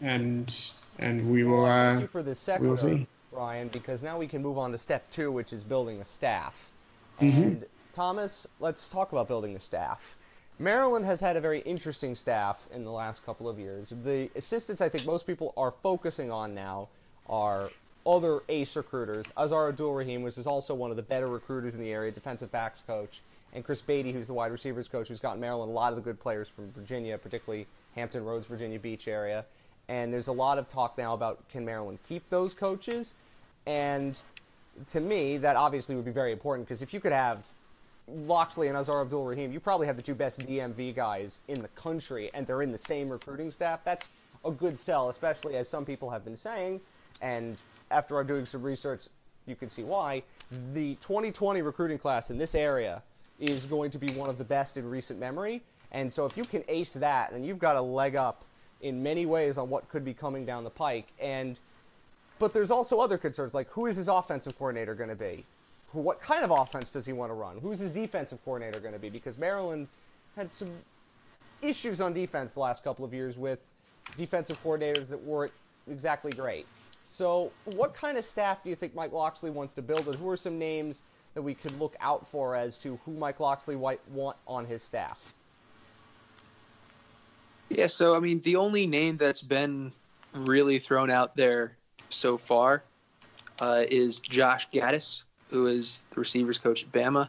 [0.00, 1.66] and and we will.
[1.66, 3.06] Uh, for the we'll see.
[3.32, 6.70] Ryan, because now we can move on to step two, which is building a staff.
[7.20, 7.42] Mm-hmm.
[7.42, 10.16] And Thomas, let's talk about building a staff.
[10.58, 13.92] Maryland has had a very interesting staff in the last couple of years.
[14.04, 16.88] The assistants I think most people are focusing on now
[17.28, 17.70] are
[18.06, 19.26] other ace recruiters.
[19.36, 22.82] Aazaar Abdul-Rahim, which is also one of the better recruiters in the area, defensive backs
[22.86, 23.22] coach,
[23.54, 26.02] and Chris Beatty, who's the wide receivers coach, who's gotten Maryland a lot of the
[26.02, 29.44] good players from Virginia, particularly Hampton Roads, Virginia Beach area.
[29.90, 33.14] And there's a lot of talk now about can Maryland keep those coaches?
[33.66, 34.16] And
[34.86, 37.42] to me, that obviously would be very important because if you could have
[38.06, 42.30] Locksley and Aazaar Abdul-Rahim, you probably have the two best DMV guys in the country,
[42.34, 43.80] and they're in the same recruiting staff.
[43.84, 44.06] That's
[44.44, 46.80] a good sell, especially as some people have been saying.
[47.20, 47.58] And
[47.90, 49.08] after I'm doing some research,
[49.46, 50.22] you can see why.
[50.72, 53.02] The 2020 recruiting class in this area
[53.40, 55.62] is going to be one of the best in recent memory.
[55.90, 58.44] And so if you can ace that, then you've got a leg up
[58.82, 61.08] in many ways on what could be coming down the pike.
[61.18, 61.58] And
[62.38, 65.44] but there's also other concerns, like who is his offensive coordinator going to be?
[65.92, 67.58] What kind of offense does he want to run?
[67.58, 69.10] Who's his defensive coordinator going to be?
[69.10, 69.88] Because Maryland
[70.36, 70.70] had some
[71.62, 73.58] issues on defense the last couple of years with
[74.16, 75.52] defensive coordinators that weren't
[75.90, 76.66] exactly great.
[77.10, 80.30] So, what kind of staff do you think Mike Locksley wants to build, and who
[80.30, 81.02] are some names
[81.34, 84.82] that we could look out for as to who Mike Locksley might want on his
[84.82, 85.24] staff?
[87.70, 89.92] Yeah, so I mean, the only name that's been
[90.34, 91.76] really thrown out there
[92.08, 92.82] so far
[93.60, 97.28] uh, is Josh Gattis, who is the receivers coach at Bama.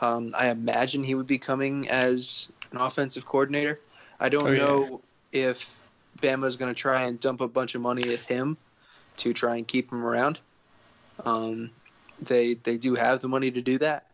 [0.00, 3.80] Um, I imagine he would be coming as an offensive coordinator.
[4.20, 4.58] I don't Oh, yeah.
[4.58, 5.00] know
[5.32, 5.70] if
[6.22, 8.56] is going to try and dump a bunch of money at him
[9.18, 10.38] to try and keep him around.
[11.24, 11.70] Um,
[12.22, 14.06] they they do have the money to do that,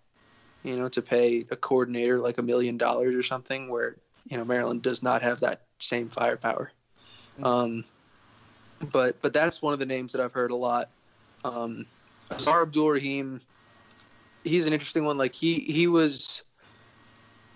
[0.65, 3.97] you know, to pay a coordinator like a million dollars or something, where
[4.29, 6.73] you know Maryland does not have that same firepower.
[7.43, 7.85] Um,
[8.93, 10.91] but but that's one of the names that I've heard a lot.
[11.45, 11.87] Um,
[12.31, 13.41] Aazaar Abdul-Rahim,
[14.45, 15.19] he's an interesting one.
[15.19, 16.43] Like he he was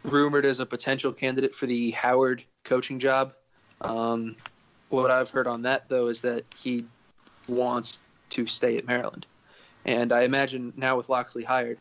[0.03, 3.35] rumored as a potential candidate for the Howard coaching job.
[3.81, 4.37] Um,
[4.89, 6.87] what I've heard on that though is that he
[7.49, 8.01] wants
[8.31, 9.27] to stay at Maryland,
[9.85, 11.79] and I imagine now with Locksley hired,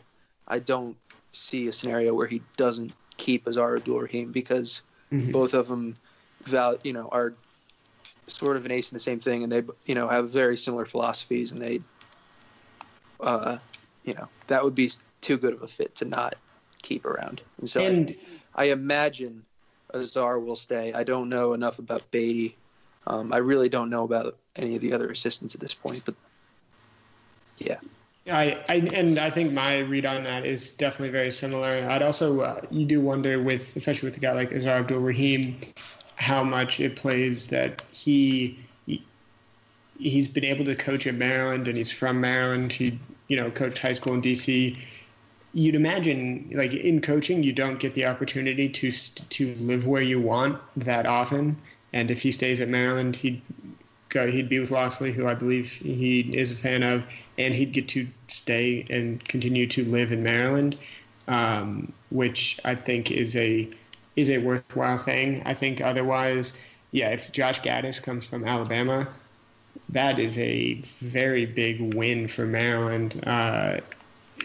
[0.47, 0.95] I don't
[1.31, 4.81] see a scenario where he doesn't keep Aazaar Abdul-Rahim because
[5.11, 5.31] Mhm.
[5.31, 5.95] both of them,
[6.43, 7.33] val- you know, are
[8.27, 10.85] sort of an ace in the same thing, and they, you know, have very similar
[10.85, 11.79] philosophies, and they,
[13.21, 13.57] uh,
[14.03, 16.35] you know, that would be too good of a fit to not
[16.81, 17.41] keep around.
[17.59, 18.15] And so I- and
[18.55, 19.45] I imagine
[19.93, 20.91] Aazaar will stay.
[20.91, 22.57] I don't know enough about Beatty.
[23.07, 26.15] Um, I really don't know about any of the other assistants at this point, but
[27.57, 27.79] yeah.
[28.27, 31.85] I, I and I think my read on that is definitely very similar.
[31.89, 35.57] I'd also uh, you do wonder with especially with a guy like Aazaar Abdul-Rahim
[36.15, 39.03] how much it plays that he, he
[39.99, 42.71] he's been able to coach at Maryland and he's from Maryland.
[42.71, 44.77] He you know coached high school in DC.
[45.53, 50.21] You'd imagine like in coaching you don't get the opportunity to to live where you
[50.21, 51.57] want that often.
[51.91, 53.41] And if he stays at Maryland, he'd
[54.13, 57.03] go, he'd be with Locksley, who I believe he is a fan of,
[57.37, 60.77] and he'd get to stay and continue to live in Maryland,
[61.27, 63.69] um, which I think is a
[64.15, 65.41] is a worthwhile thing.
[65.45, 66.53] I think otherwise,
[66.91, 69.07] yeah, if Josh Gattis comes from Alabama,
[69.89, 73.21] that is a very big win for Maryland.
[73.25, 73.79] Uh,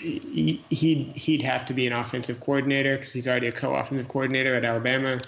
[0.01, 4.65] he'd he'd have to be an offensive coordinator because he's already a co-offensive coordinator at
[4.65, 5.21] Alabama,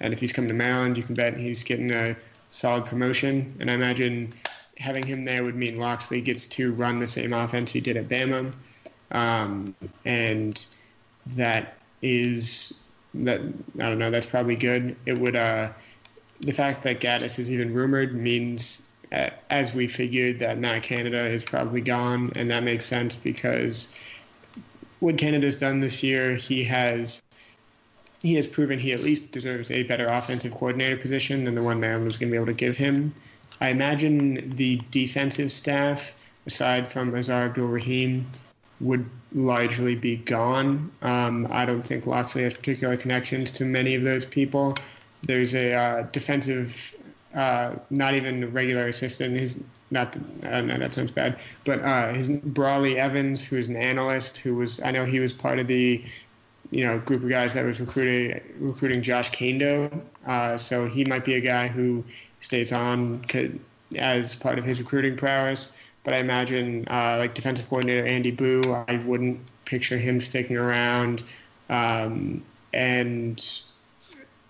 [0.00, 2.16] and if he's coming to Maryland, you can bet he's getting a
[2.50, 3.54] solid promotion.
[3.60, 4.32] And I imagine
[4.78, 8.08] having him there would mean Locksley gets to run the same offense he did at
[8.08, 8.52] Bama,
[9.12, 10.66] um, and
[11.26, 12.82] that is
[13.14, 14.10] that I don't know.
[14.10, 14.96] That's probably good.
[15.06, 15.36] It would.
[15.36, 15.70] Uh,
[16.40, 21.28] the fact that Gattis is even rumored means, uh, as we figured, that Matt Canada
[21.28, 23.94] is probably gone, and that makes sense because
[25.00, 27.22] what Canada's done this year, he has
[28.22, 31.80] he has proven he at least deserves a better offensive coordinator position than the one
[31.80, 33.14] Maryland was going to be able to give him.
[33.60, 38.26] I imagine the defensive staff, aside from Aazaar Abdul-Rahim,
[38.80, 40.90] would largely be gone.
[41.02, 44.76] Um, I don't think Locksley has particular connections to many of those people.
[45.22, 46.94] There's a uh, defensive,
[47.34, 49.36] uh, not even a regular assistant.
[49.36, 53.76] His not I don't that sounds bad, but uh, his Brawley Evans, who is an
[53.76, 56.04] analyst, who was I know he was part of the
[56.70, 60.00] you know group of guys that was recruiting recruiting Josh Kaindoh.
[60.26, 62.04] Uh, so he might be a guy who
[62.40, 63.24] stays on
[63.96, 65.80] as part of his recruiting prowess.
[66.04, 71.24] But I imagine uh, like defensive coordinator Andy Buh, I wouldn't picture him sticking around.
[71.68, 73.62] Um, and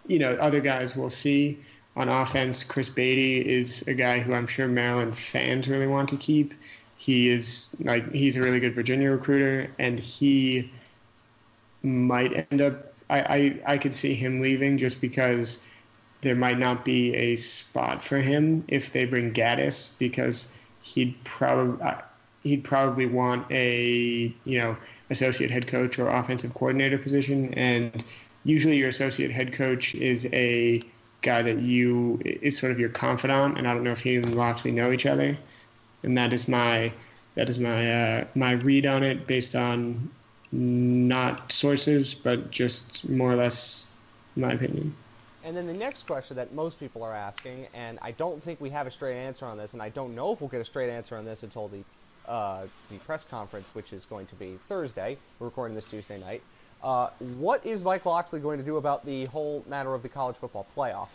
[0.06, 1.58] you know other guys we'll see
[1.96, 2.64] on offense.
[2.64, 6.54] Chris Beatty is a guy who I'm sure Maryland fans really want to keep.
[6.96, 10.70] He is like he's a really good Virginia recruiter, and he
[11.82, 12.92] might end up.
[13.08, 15.64] I, I, I could see him leaving just because
[16.22, 20.48] there might not be a spot for him if they bring Gattis because
[20.82, 22.00] he'd probably uh,
[22.42, 24.76] he'd probably want a you know
[25.10, 28.04] associate head coach or offensive coordinator position and
[28.44, 30.82] usually your associate head coach is a
[31.22, 34.36] guy that you is sort of your confidant and I don't know if he and
[34.36, 35.36] Locksley know each other
[36.02, 36.92] and that is my
[37.34, 40.10] that is my uh, my read on it based on
[40.52, 43.90] not sources, but just more or less
[44.36, 44.94] my opinion.
[45.44, 48.68] And then the next question that most people are asking, and I don't think we
[48.70, 50.90] have a straight answer on this, and I don't know if we'll get a straight
[50.90, 51.82] answer on this until the
[52.28, 55.16] uh, the press conference, which is going to be Thursday.
[55.38, 56.42] We're recording this Tuesday night.
[56.82, 57.08] Uh,
[57.38, 60.66] what is Mike Locksley going to do about the whole matter of the college football
[60.76, 61.08] playoff?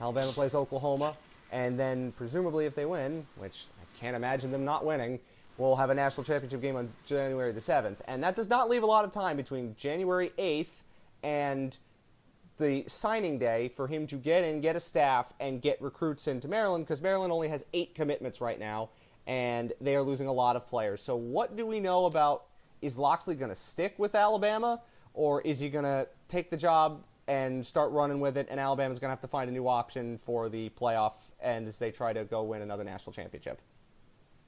[0.00, 1.14] Alabama plays Oklahoma,
[1.50, 5.18] and then presumably if they win, which I can't imagine them not winning,
[5.58, 7.98] we'll have a national championship game on January the 7th.
[8.06, 10.82] And that does not leave a lot of time between January 8th
[11.22, 11.76] and
[12.58, 16.48] the signing day for him to get in, get a staff, and get recruits into
[16.48, 18.90] Maryland because Maryland only has eight commitments right now,
[19.26, 21.02] and they are losing a lot of players.
[21.02, 22.44] So, what do we know about
[22.80, 24.80] is Locksley going to stick with Alabama,
[25.14, 28.98] or is he going to take the job and start running with it, and Alabama's
[28.98, 32.12] going to have to find a new option for the playoff and as they try
[32.12, 33.60] to go win another national championship?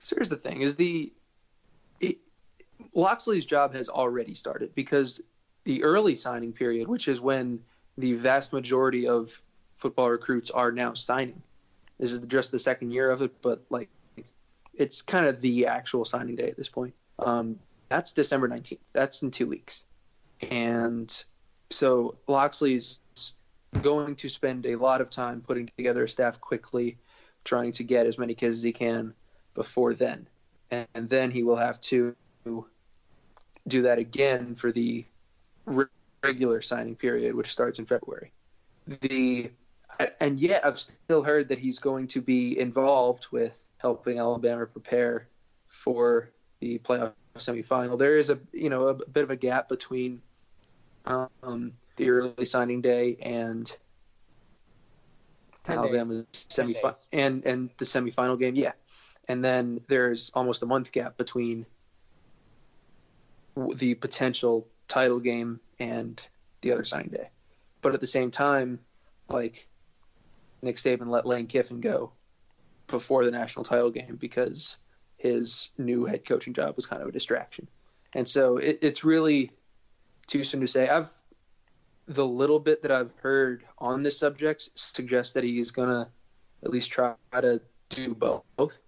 [0.04, 1.12] So here's the thing: is the
[1.98, 2.18] it,
[2.92, 5.20] Locksley's job has already started because
[5.64, 7.60] the early signing period, which is when
[7.96, 9.40] the vast majority of
[9.76, 11.42] football recruits are now signing.
[11.98, 13.88] This is just the second year of it, but like
[14.74, 16.92] it's kind of the actual signing day at this point.
[17.18, 18.78] Um, that's December 19th.
[18.92, 19.82] That's in two weeks.
[20.50, 21.10] And
[21.70, 23.00] so Locksley's
[23.80, 26.98] going to spend a lot of time putting together a staff quickly,
[27.42, 29.14] trying to get as many kids as he can
[29.54, 30.26] before then.
[30.70, 32.14] And, and then he will have to
[33.66, 35.04] do that again for the
[36.22, 38.32] regular signing period, which starts in February.
[39.00, 39.50] The
[40.20, 45.28] and yet I've still heard that he's going to be involved with helping Alabama prepare
[45.66, 46.30] for
[46.60, 47.98] the playoff semifinal.
[47.98, 50.20] There is a you know a, bit of a gap between
[51.06, 53.70] um, the early signing day and
[55.66, 58.56] Alabama's semifinal and and the semifinal game.
[58.56, 58.72] Yeah,
[59.28, 61.66] and then there's almost a month gap between
[63.74, 66.20] the potential title game and
[66.60, 67.28] the other signing day.
[67.82, 68.80] But at the same time,
[69.28, 69.68] like
[70.62, 72.12] Nick Saban let Lane Kiffin go
[72.86, 74.76] before the national title game because
[75.16, 77.68] his new head coaching job was kind of a distraction.
[78.14, 79.50] And so it, it's really
[80.26, 80.88] too soon to say.
[80.88, 81.10] I've
[82.06, 86.08] the little bit that I've heard on this subject suggests that he's gonna
[86.62, 88.82] at least try to do both.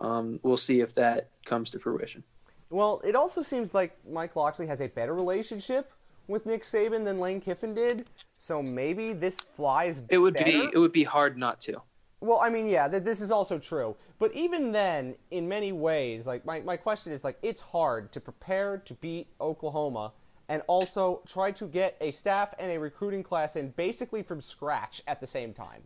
[0.00, 2.22] Um, we'll see if that comes to fruition.
[2.70, 5.92] Well, it also seems like Mike Locksley has a better relationship
[6.26, 8.06] with Nick Saban than Lane Kiffin did.
[8.36, 10.02] So maybe this flies.
[10.08, 10.44] It would better.
[10.44, 11.80] be it would be hard not to.
[12.20, 13.96] Well, I mean, yeah, th- this is also true.
[14.18, 18.20] But even then, in many ways, like my, my question is like it's hard to
[18.20, 20.12] prepare to beat Oklahoma
[20.48, 25.02] and also try to get a staff and a recruiting class in basically from scratch
[25.06, 25.82] at the same time.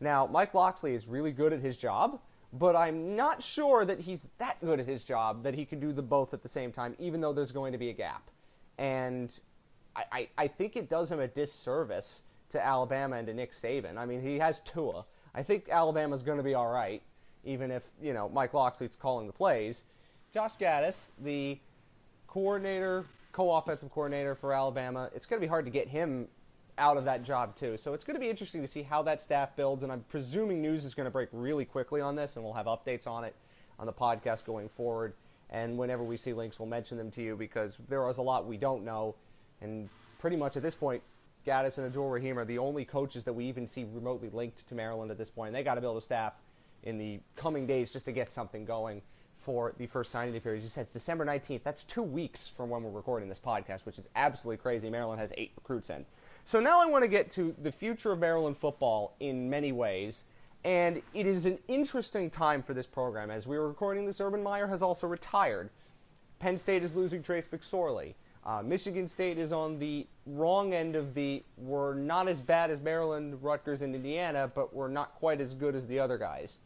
[0.00, 2.20] Now, Mike Locksley is really good at his job,
[2.52, 5.92] but I'm not sure that he's that good at his job that he can do
[5.92, 8.30] the both at the same time, even though there's going to be a gap.
[8.78, 9.38] And
[9.94, 13.96] I, I, I think it does him a disservice to Alabama and to Nick Saban.
[13.96, 15.04] I mean, he has Tua.
[15.34, 17.02] I think Alabama's going to be all right,
[17.44, 19.84] even if, you know, Mike Locksley's calling the plays.
[20.32, 21.58] Josh Gattis, the
[22.26, 26.28] coordinator, co-offensive coordinator for Alabama, it's going to be hard to get him
[26.78, 27.76] out of that job too.
[27.76, 30.60] So it's going to be interesting to see how that staff builds, and I'm presuming
[30.60, 33.34] news is going to break really quickly on this, and we'll have updates on it
[33.78, 35.14] on the podcast going forward.
[35.50, 38.46] And whenever we see links, we'll mention them to you because there is a lot
[38.46, 39.14] we don't know,
[39.60, 41.02] and pretty much at this point,
[41.46, 45.12] Gattis and Abdul-Rahim are the only coaches that we even see remotely linked to Maryland
[45.12, 45.48] at this point.
[45.48, 46.34] And they got to build a staff
[46.82, 49.00] in the coming days just to get something going
[49.38, 50.64] for the first signing day period.
[50.64, 51.62] You said it's December 19th.
[51.62, 54.90] That's two weeks from when we're recording this podcast, which is absolutely crazy.
[54.90, 56.04] Maryland has eight recruits in.
[56.46, 60.22] So now I want to get to the future of Maryland football in many ways.
[60.62, 63.32] And it is an interesting time for this program.
[63.32, 65.70] As we were recording this, Urban Meyer has also retired.
[66.38, 68.14] Penn State is losing Trace McSorley.
[68.44, 72.80] Uh, Michigan State is on the wrong end of the we're not as bad as
[72.80, 76.58] Maryland, Rutgers, and Indiana, but we're not quite as good as the other guys.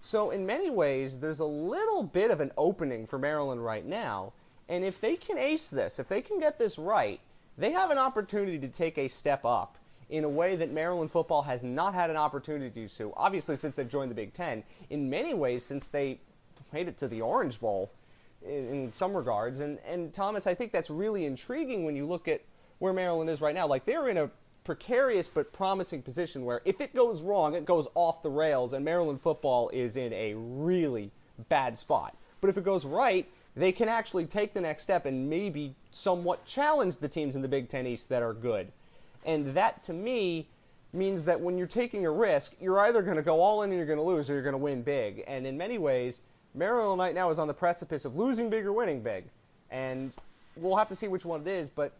[0.00, 4.32] So, in many ways, there's a little bit of an opening for Maryland right now.
[4.68, 7.20] And if they can ace this, if they can get this right,
[7.58, 9.76] they have an opportunity to take a step up
[10.08, 13.12] in a way that Maryland football has not had an opportunity to so.
[13.16, 16.18] Obviously, since they've joined the Big Ten, in many ways, since they
[16.72, 17.90] made it to the Orange Bowl
[18.46, 19.60] in some regards.
[19.60, 22.42] And, and Thomas, I think that's really intriguing when you look at
[22.78, 23.66] where Maryland is right now.
[23.66, 24.30] Like they're in a
[24.64, 28.84] precarious but promising position where if it goes wrong, it goes off the rails, and
[28.84, 31.10] Maryland football is in a really
[31.48, 32.16] bad spot.
[32.40, 33.28] But if it goes right,
[33.58, 37.48] they can actually take the next step and maybe somewhat challenge the teams in the
[37.48, 38.70] Big Ten East that are good.
[39.26, 40.46] And that to me
[40.92, 43.76] means that when you're taking a risk, you're either going to go all in and
[43.76, 45.24] you're going to lose or you're going to win big.
[45.26, 46.20] And in many ways,
[46.54, 49.24] Maryland right now is on the precipice of losing big or winning big.
[49.70, 50.12] And
[50.56, 51.92] we'll have to see which one it is, but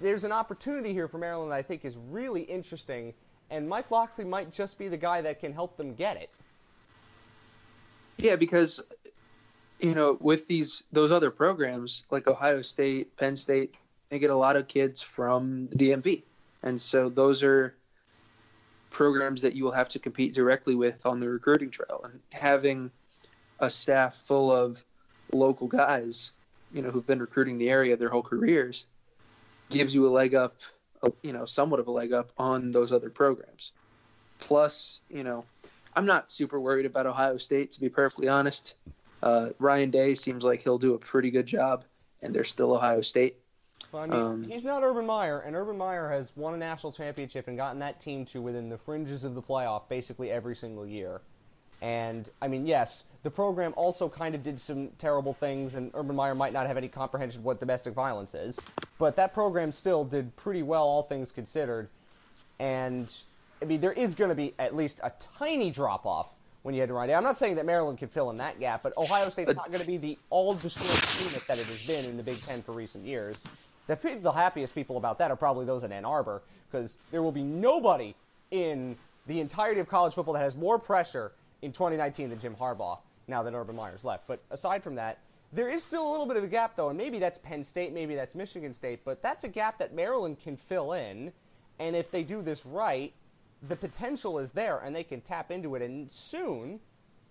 [0.00, 3.12] there's an opportunity here for Maryland that I think is really interesting,
[3.50, 6.30] and Mike Locksley might just be the guy that can help them get it.
[8.16, 8.80] Yeah, because
[9.80, 13.74] you know, with these those other programs like Ohio State, Penn State,
[14.08, 16.22] they get a lot of kids from the DMV,
[16.62, 17.74] and so those are
[18.90, 22.00] programs that you will have to compete directly with on the recruiting trail.
[22.04, 22.90] And having
[23.60, 24.84] a staff full of
[25.32, 26.30] local guys,
[26.72, 28.86] you know, who've been recruiting the area their whole careers,
[29.70, 30.56] gives you a leg up,
[31.22, 33.72] you know, somewhat of a leg up on those other programs.
[34.40, 35.44] Plus, you know,
[35.94, 38.74] I'm not super worried about Ohio State, to be perfectly honest.
[39.22, 41.84] Uh, Ryan Day seems like he'll do a pretty good job,
[42.22, 43.36] and they're still Ohio State.
[43.92, 46.92] Well, I mean, um, he's not Urban Meyer, and Urban Meyer has won a national
[46.92, 50.86] championship and gotten that team to within the fringes of the playoff basically every single
[50.86, 51.20] year.
[51.82, 56.14] And I mean, yes, the program also kind of did some terrible things, and Urban
[56.14, 58.58] Meyer might not have any comprehension of what domestic violence is,
[58.98, 61.88] but that program still did pretty well, all things considered.
[62.58, 63.12] And
[63.62, 66.28] I mean, there is going to be at least a tiny drop off
[66.62, 67.14] when you had to Ryan Day.
[67.14, 69.80] I'm not saying that Maryland can fill in that gap, but Ohio State's not going
[69.80, 73.04] to be the all-destroying unit that it has been in the Big Ten for recent
[73.04, 73.42] years.
[73.86, 77.32] The, the happiest people about that are probably those in Ann Arbor, because there will
[77.32, 78.14] be nobody
[78.50, 78.96] in
[79.26, 81.32] the entirety of college football that has more pressure
[81.62, 84.26] in 2019 than Jim Harbaugh now that Urban Meyer's left.
[84.26, 85.18] But aside from that,
[85.52, 87.92] there is still a little bit of a gap, though, and maybe that's Penn State,
[87.92, 91.32] maybe that's Michigan State, but that's a gap that Maryland can fill in.
[91.78, 93.12] And if they do this right,
[93.68, 95.82] the potential is there, and they can tap into it.
[95.82, 96.80] And soon,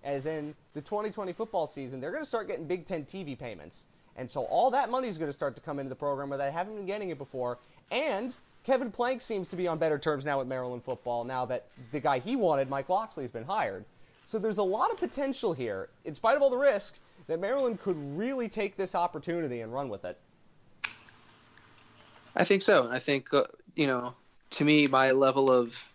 [0.04, 3.86] as in the 2020 football season, they're going to start getting Big Ten TV payments.
[4.16, 6.38] And so all that money is going to start to come into the program where
[6.38, 7.58] they haven't been getting it before.
[7.90, 11.68] And Kevin Plank seems to be on better terms now with Maryland football now that
[11.92, 13.86] the guy he wanted, Mike Locksley, has been hired.
[14.28, 16.96] So there's a lot of potential here, in spite of all the risk,
[17.28, 20.20] that Maryland could really take this opportunity and run with it.
[22.36, 22.90] I think so.
[22.92, 24.14] I think, uh, you know,
[24.52, 25.89] to me, my level of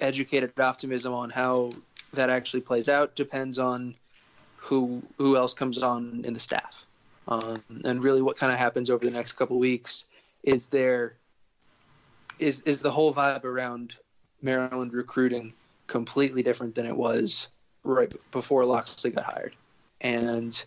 [0.00, 1.70] educated optimism on how
[2.12, 3.94] that actually plays out depends on
[4.56, 6.86] who who else comes on in the staff,
[7.28, 10.04] um, and really what kind of happens over the next couple weeks
[10.42, 11.14] is there
[12.38, 13.96] is is the whole vibe around
[14.42, 15.52] Maryland recruiting
[15.86, 17.48] completely different than it was
[17.82, 19.54] right before Locksley got hired,
[20.00, 20.64] and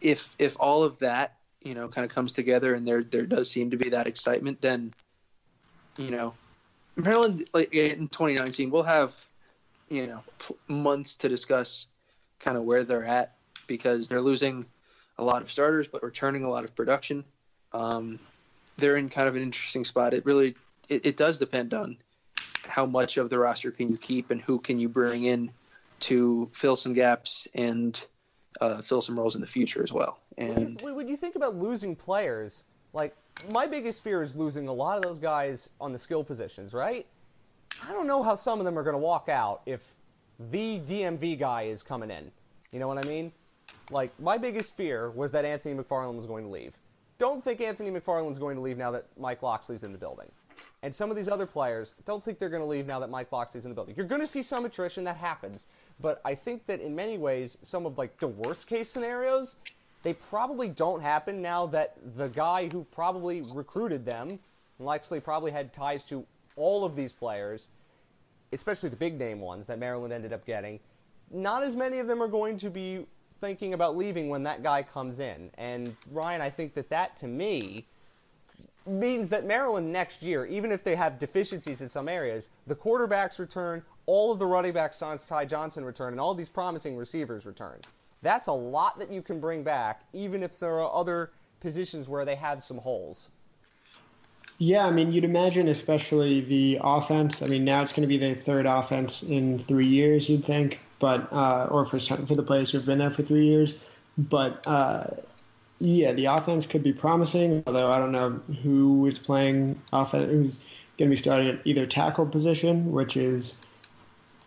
[0.00, 3.50] if if all of that you know kind of comes together and there there does
[3.50, 4.94] seem to be that excitement, then
[5.96, 6.32] you know
[6.98, 9.14] Maryland like in 2019 we'll have
[9.88, 10.20] you know
[10.66, 11.86] months to discuss
[12.40, 13.36] kind of where they're at
[13.66, 14.66] because they're losing
[15.18, 17.24] a lot of starters but returning a lot of production.
[17.72, 18.18] Um,
[18.76, 20.14] they're in kind of an interesting spot.
[20.14, 20.56] It really
[20.88, 21.96] it, it does depend on
[22.66, 25.50] how much of the roster can you keep and who can you bring in
[26.00, 28.00] to fill some gaps and
[28.60, 30.18] uh, fill some roles in the future as well.
[30.36, 32.62] And when you think about losing players,
[32.92, 33.14] like
[33.50, 37.06] my biggest fear is losing a lot of those guys on the skill positions, right?
[37.86, 39.80] I don't know how some of them are going to walk out if
[40.50, 42.30] the DMV guy is coming in.
[42.72, 43.32] You know what I mean?
[43.90, 46.74] Like my biggest fear was that Anthony McFarland was going to leave.
[47.18, 50.30] Don't think Anthony McFarland's going to leave now that Mike Locksley's in the building.
[50.82, 53.32] And some of these other players don't think they're going to leave now that Mike
[53.32, 53.94] Locksley's in the building.
[53.96, 55.66] You're going to see some attrition that happens,
[56.00, 59.56] but I think that in many ways, some of like the worst case scenarios,
[60.02, 64.38] they probably don't happen now that the guy who probably recruited them,
[64.78, 66.24] Locksley probably had ties to
[66.56, 67.68] all of these players,
[68.52, 70.78] especially the big name ones that Maryland ended up getting.
[71.30, 73.06] Not as many of them are going to be
[73.40, 75.50] thinking about leaving when that guy comes in.
[75.58, 77.84] And Ryan, I think that that to me
[78.86, 83.38] means that Maryland next year, even if they have deficiencies in some areas, the quarterbacks
[83.38, 87.80] return, all of the running backs, Ty Johnson return, and all these promising receivers return.
[88.22, 92.24] That's a lot that you can bring back, even if there are other positions where
[92.24, 93.28] they have some holes.
[94.58, 97.42] Yeah, I mean, you'd imagine, especially the offense.
[97.42, 100.80] I mean, now it's going to be the third offense in three years, you'd think,
[100.98, 103.78] but uh, or for some, for the players who've been there for three years.
[104.16, 105.04] But uh,
[105.78, 110.58] yeah, the offense could be promising, although I don't know who is playing offense, who's
[110.98, 113.60] going to be starting at either tackle position, which is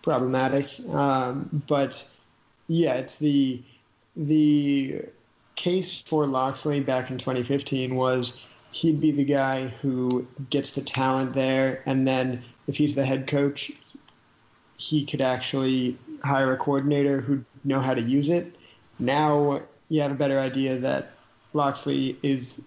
[0.01, 0.67] problematic.
[0.89, 2.05] Um, but
[2.71, 3.61] yeah, it's the
[4.15, 5.03] the
[5.55, 11.33] case for Locksley back in 2015 was he'd be the guy who gets the talent
[11.33, 13.73] there, and then if he's the head coach,
[14.77, 18.55] he could actually hire a coordinator who know how to use it.
[18.99, 21.11] Now you have a better idea that
[21.51, 22.61] Locksley is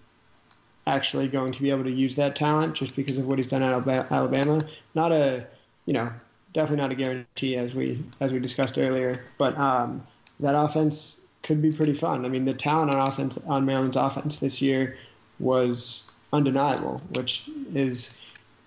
[0.86, 3.62] actually going to be able to use that talent just because of what he's done
[3.62, 3.72] at
[4.12, 4.60] Alabama.
[4.94, 5.46] Not a,
[5.86, 6.12] you know,
[6.54, 10.06] definitely not a guarantee as we as we discussed earlier, but um,
[10.40, 12.24] that offense could be pretty fun.
[12.24, 14.96] I mean, the talent on offense on Maryland's offense this year
[15.38, 18.18] was undeniable, which is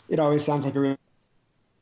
[0.09, 0.97] it always sounds like a really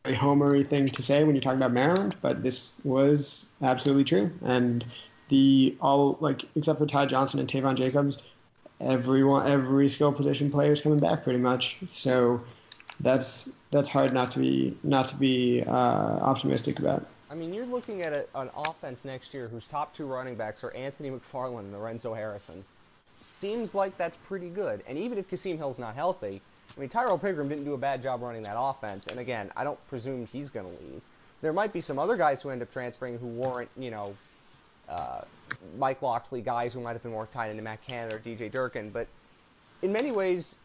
[0.06, 4.32] homery thing to say when you talk about Maryland, but this was absolutely true.
[4.45, 4.86] And
[5.30, 8.20] the all like except for Ty Johnson and Taivon Jacobs,
[8.80, 11.80] everyone every skill position player is coming back pretty much.
[11.88, 12.41] So
[12.99, 17.06] that's that's hard not to be not to be uh, optimistic about.
[17.30, 20.64] I mean, you're looking at a, an offense next year whose top two running backs
[20.64, 22.64] are Anthony McFarland and Lorenzo Harrison.
[23.22, 24.82] Seems like that's pretty good.
[24.88, 26.42] And even if Kasim Hill's not healthy,
[26.76, 29.08] I mean, Tyrell Pigrome didn't do a bad job running that offense.
[29.08, 31.02] And again, I don't presume he's going to leave.
[31.42, 34.16] There might be some other guys who end up transferring who weren't, you know,
[34.88, 35.22] uh,
[35.78, 38.90] Mike Locksley guys who might have been more tied into Matt Canada or DJ Durkin.
[38.92, 39.08] But
[39.82, 40.56] in many ways,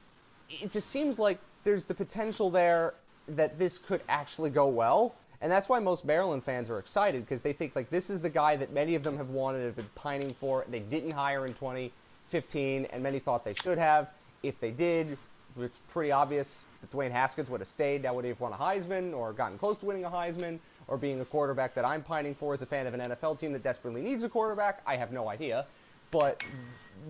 [0.49, 2.95] it just seems like there's the potential there
[3.37, 5.14] that this could actually go well.
[5.43, 8.28] And that's why most Maryland fans are excited because they think like this is the
[8.28, 10.64] guy that many of them have wanted, have been pining for.
[10.68, 14.11] They didn't hire in 2015, and many thought they should have.
[14.43, 15.16] If they did,
[15.59, 18.03] it's pretty obvious that Dwayne Haskins would have stayed.
[18.03, 20.59] That would have won a Heisman or gotten close to winning a Heisman
[20.89, 23.53] or being a quarterback that I'm pining for as a fan of an NFL team
[23.53, 24.83] that desperately needs a quarterback.
[24.87, 25.66] I have no idea.
[26.11, 26.45] But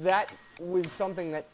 [0.02, 1.46] that was something that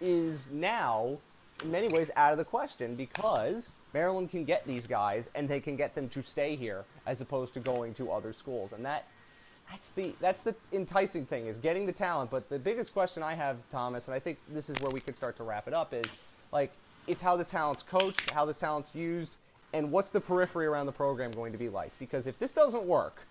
[0.00, 1.18] is now,
[1.62, 5.60] in many ways, out of the question because Maryland can get these guys and they
[5.60, 8.72] can get them to stay here as opposed to going to other schools.
[8.72, 9.06] And that
[9.70, 12.30] that's the that's the enticing thing is getting the talent.
[12.30, 15.16] But the biggest question I have, Thomas, and I think this is where we could
[15.16, 16.04] start to wrap it up, is
[16.52, 16.72] like
[17.06, 19.34] it's how this talent's coached, how this talent's used,
[19.72, 21.90] and what's the periphery around the program going to be like?
[21.98, 23.22] Because if this doesn't work,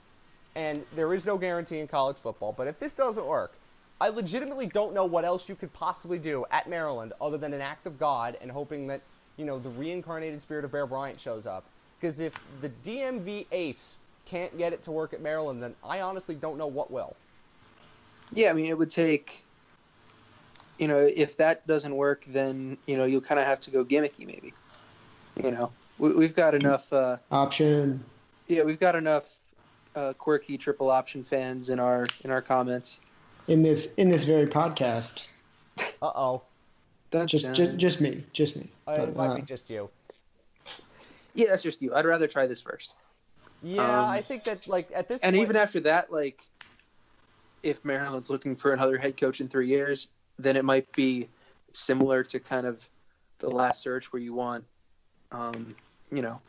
[0.55, 3.53] and there is no guarantee in college football, but if this doesn't work,
[3.99, 7.62] I legitimately don't know what else you could possibly do at Maryland other than an
[7.62, 9.01] act of God and hoping that,
[9.42, 11.64] you know, the reincarnated spirit of Bear Bryant shows up.
[12.00, 16.36] Because if the DMV ace can't get it to work at Maryland, then I honestly
[16.36, 17.16] don't know what will.
[18.32, 19.44] Yeah, I mean, it would take,
[20.78, 23.84] you know, if that doesn't work, then, you know, you'll kind of have to go
[23.84, 24.54] gimmicky maybe.
[25.44, 28.04] You know, we, have got enough uh, option.
[28.48, 29.39] Yeah, we've got enough
[29.96, 33.00] uh, quirky triple option fans in our in our comments.
[33.48, 35.28] In this in this very podcast,
[36.00, 36.42] Uh oh.
[37.26, 38.64] Just just, just me, just me.
[38.64, 39.89] It But, might uh, be just you.
[41.34, 41.93] yeah, that's just you.
[41.93, 42.93] I'd rather try this first.
[43.64, 46.41] Yeah, um, I think that like at this And point, even after that, like,
[47.64, 50.09] if Maryland's looking for another head coach in three years,
[50.39, 51.30] then it might be
[51.74, 52.88] similar to kind of
[53.39, 54.66] the last search where you want,
[55.32, 55.76] um,
[56.12, 56.41] you know,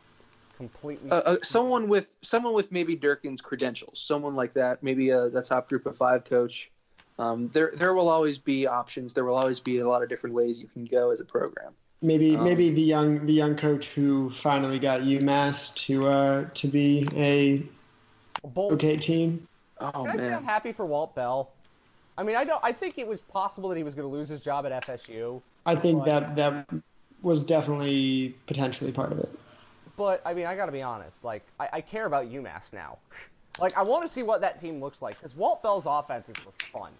[0.57, 1.09] completely.
[1.11, 5.41] uh, uh, someone with someone with maybe Durkin's credentials, someone like that, maybe a the
[5.41, 6.71] top group of five coach.
[7.19, 9.13] Um, there, there will always be options.
[9.13, 11.73] There will always be a lot of different ways you can go as a program.
[12.01, 16.67] maybe um, maybe the young the young coach who finally got UMass to uh to
[16.67, 17.63] be a
[18.43, 18.73] bold.
[18.73, 19.47] okay team.
[19.79, 21.51] Oh Can I say I'm man, happy for Walt Bell?
[22.17, 22.61] I mean, I don't.
[22.63, 25.43] I think it was possible that he was going to lose his job at FSU,
[25.65, 26.05] I think Right.
[26.05, 26.67] that that
[27.21, 29.29] was definitely potentially part of it.
[29.95, 31.23] but I mean, I got to be honest.
[31.23, 32.99] Like, I, I care about UMass now.
[33.59, 36.51] like, I want to see what that team looks like because Walt Bell's offenses were
[36.71, 36.91] fun.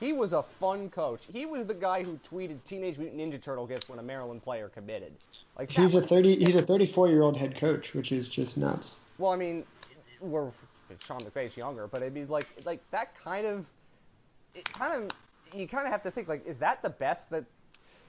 [0.00, 1.22] He was a fun coach.
[1.30, 4.70] He was the guy who tweeted Teenage Mutant Ninja Turtle gifts when a Maryland player
[4.70, 5.12] committed.
[5.58, 8.56] Like, He's a thirty he's a thirty four year old head coach, which is just
[8.56, 9.00] nuts.
[9.18, 9.64] Well, I mean,
[10.20, 10.50] we're
[11.04, 13.66] Sean McVay's younger, but I mean, like, like that kind of,
[14.54, 15.10] it kind of,
[15.54, 17.44] you kind of have to think like, is that the best that,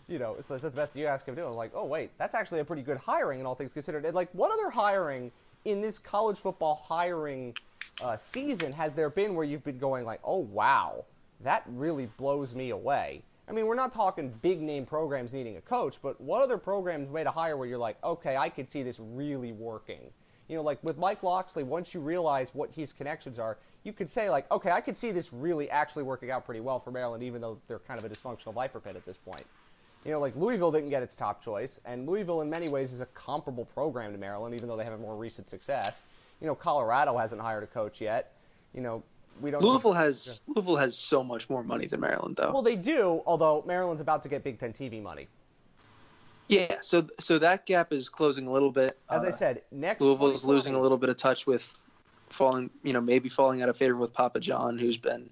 [0.08, 1.48] you know, is that the best you ask him to do?
[1.48, 4.06] I'm like, oh wait, that's actually a pretty good hiring, in all things considered.
[4.06, 5.32] And like, what other hiring
[5.66, 7.56] in this college football hiring
[8.02, 11.06] uh, season has there been where you've been going like, oh wow,
[11.42, 13.24] that really blows me away?
[13.48, 17.10] I mean, we're not talking big name programs needing a coach, but what other programs
[17.10, 20.12] made a hire where you're like, okay, I could see this really working?
[20.52, 24.10] you know, like with Mike Locksley, once you realize what his connections are, you could
[24.10, 27.24] say like, okay, I could see this really actually working out pretty well for Maryland,
[27.24, 29.46] even though they're kind of a dysfunctional viper pit at this point.
[30.04, 33.00] You know, like Louisville didn't get its top choice, and Louisville in many ways is
[33.00, 36.02] a comparable program to Maryland, even though they have a more recent success.
[36.42, 38.34] You know, Colorado hasn't hired a coach yet.
[38.74, 39.04] You know,
[39.40, 39.62] we don't.
[39.64, 42.52] Louisville has Louisville has so much more money than Maryland, though.
[42.52, 45.28] Well, they do, although Maryland's about to get Big Ten TV money.
[46.48, 48.98] yeah, so so that gap is closing a little bit.
[49.10, 51.74] As I Uh, said, next Louisville's 2020 losing a little bit of touch with
[52.30, 55.30] falling, you know, maybe falling out of favor with Papa John, who's been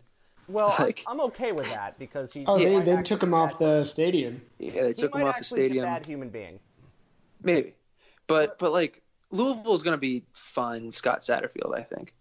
[0.47, 2.45] Well, I'm- like- I'm, okay with that because he.
[2.45, 4.41] Oh, he they, they took him off the stadium.
[4.59, 5.85] yeah, they He took him off the actually be a stadium.
[5.85, 6.59] bad human being.
[7.43, 7.73] Maybe,
[8.27, 9.01] but but like
[9.31, 12.15] Louisville's going to be fine with Scott Satterfield, I think.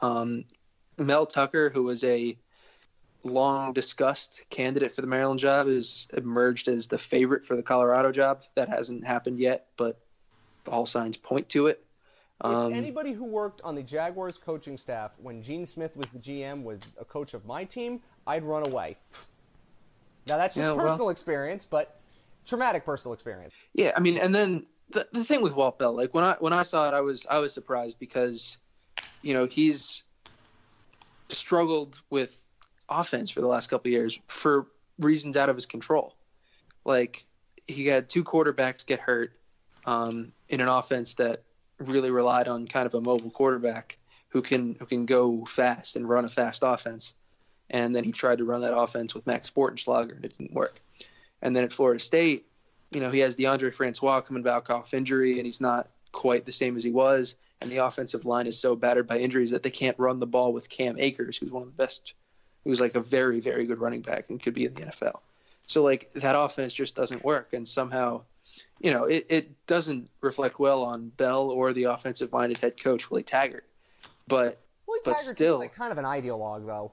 [0.00, 0.44] Um,
[0.98, 2.36] Mel Tucker, who was a
[3.22, 8.12] long discussed candidate for the Maryland job, has emerged as the favorite for the Colorado
[8.12, 8.42] job.
[8.54, 10.00] That hasn't happened yet, but
[10.66, 11.84] all signs point to it.
[12.40, 16.18] Um, if anybody who worked on the Jaguars coaching staff when Gene Smith was the
[16.18, 18.96] GM was a coach of my team, I'd run away.
[20.26, 22.00] Now that's just Yeah, well- personal experience, but
[22.46, 23.54] traumatic personal experience.
[23.74, 26.52] Yeah, I mean, and then the, the thing with Walt Bell, like when I when
[26.52, 28.56] I saw it, I was I was surprised because,
[29.22, 30.04] you know, he's
[31.28, 32.40] struggled with
[32.88, 34.68] offense for the last couple years for
[34.98, 36.14] reasons out of his control.
[36.84, 37.26] Like
[37.66, 39.36] he had two quarterbacks get hurt
[39.84, 41.42] um, in an offense that
[41.78, 46.08] really relied on kind of a mobile quarterback who can who can go fast and
[46.08, 47.14] run a fast offense.
[47.68, 50.80] And then he tried to run that offense with Max Bortenschlager, and it didn't work.
[51.42, 52.46] And then at Florida State,
[52.94, 56.52] you know, he has Deondre Francois coming back off injury, and he's not quite the
[56.52, 57.34] same as he was.
[57.60, 60.52] And the offensive line is so battered by injuries that they can't run the ball
[60.52, 62.14] with Cam Akers, who's one of the best,
[62.64, 65.20] who's like a very, very good running back and could be in the NFL.
[65.66, 67.52] So, like, that offense just doesn't work.
[67.54, 68.22] And somehow,
[68.80, 73.10] you know, it, it doesn't reflect well on Bell or the offensive minded head coach,
[73.10, 73.64] Willie Taggart.
[74.28, 76.92] But Willie But Taggart's still- like kind of an ideologue, though.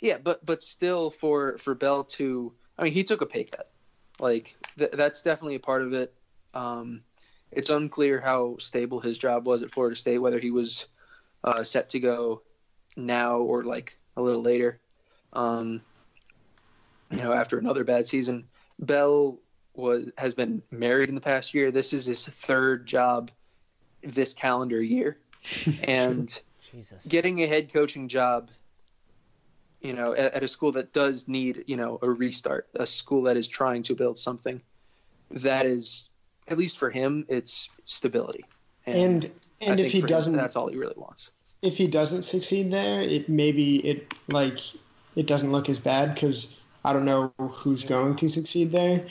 [0.00, 3.70] Yeah, but but still, for for Bell to, I mean, he took a pay cut.
[4.20, 6.14] Like th- that's definitely a part of it.
[6.54, 7.02] Um,
[7.50, 10.86] it's unclear how stable his job was at Florida State, whether he was
[11.44, 12.42] uh, set to go
[12.96, 14.80] now or like a little later.
[15.32, 15.82] Um,
[17.10, 18.48] you know, after another bad season,
[18.78, 19.38] Bell
[19.74, 21.70] was has been married in the past year.
[21.70, 23.30] This is his third job
[24.02, 25.18] this calendar year,
[25.84, 26.36] and
[26.72, 27.06] Jesus.
[27.06, 28.50] getting a head coaching job
[29.80, 33.22] you know at, at a school that does need you know a restart a school
[33.22, 34.60] that is trying to build something
[35.30, 36.08] that is
[36.48, 38.44] at least for him it's stability
[38.86, 41.30] And I and if he doesn't that's all he really wants
[41.62, 44.58] if he doesn't succeed there, it maybe it like
[45.16, 49.04] it doesn't look as bad because I don't know who's going to succeed there.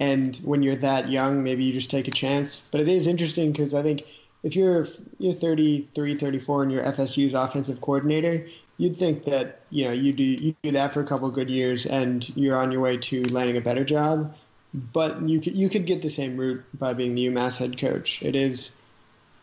[0.00, 2.60] And when you're that young, maybe you just take a chance.
[2.60, 4.02] But it is interesting because I think
[4.42, 4.86] if you're
[5.18, 8.46] you're 33, 34 and you're FSU's offensive coordinator,
[8.82, 11.48] you'd think that you know you do you do that for a couple of good
[11.48, 14.34] years and you're on your way to landing a better job.
[14.74, 18.22] But you could you could get the same route by being the UMass head coach.
[18.22, 18.72] It is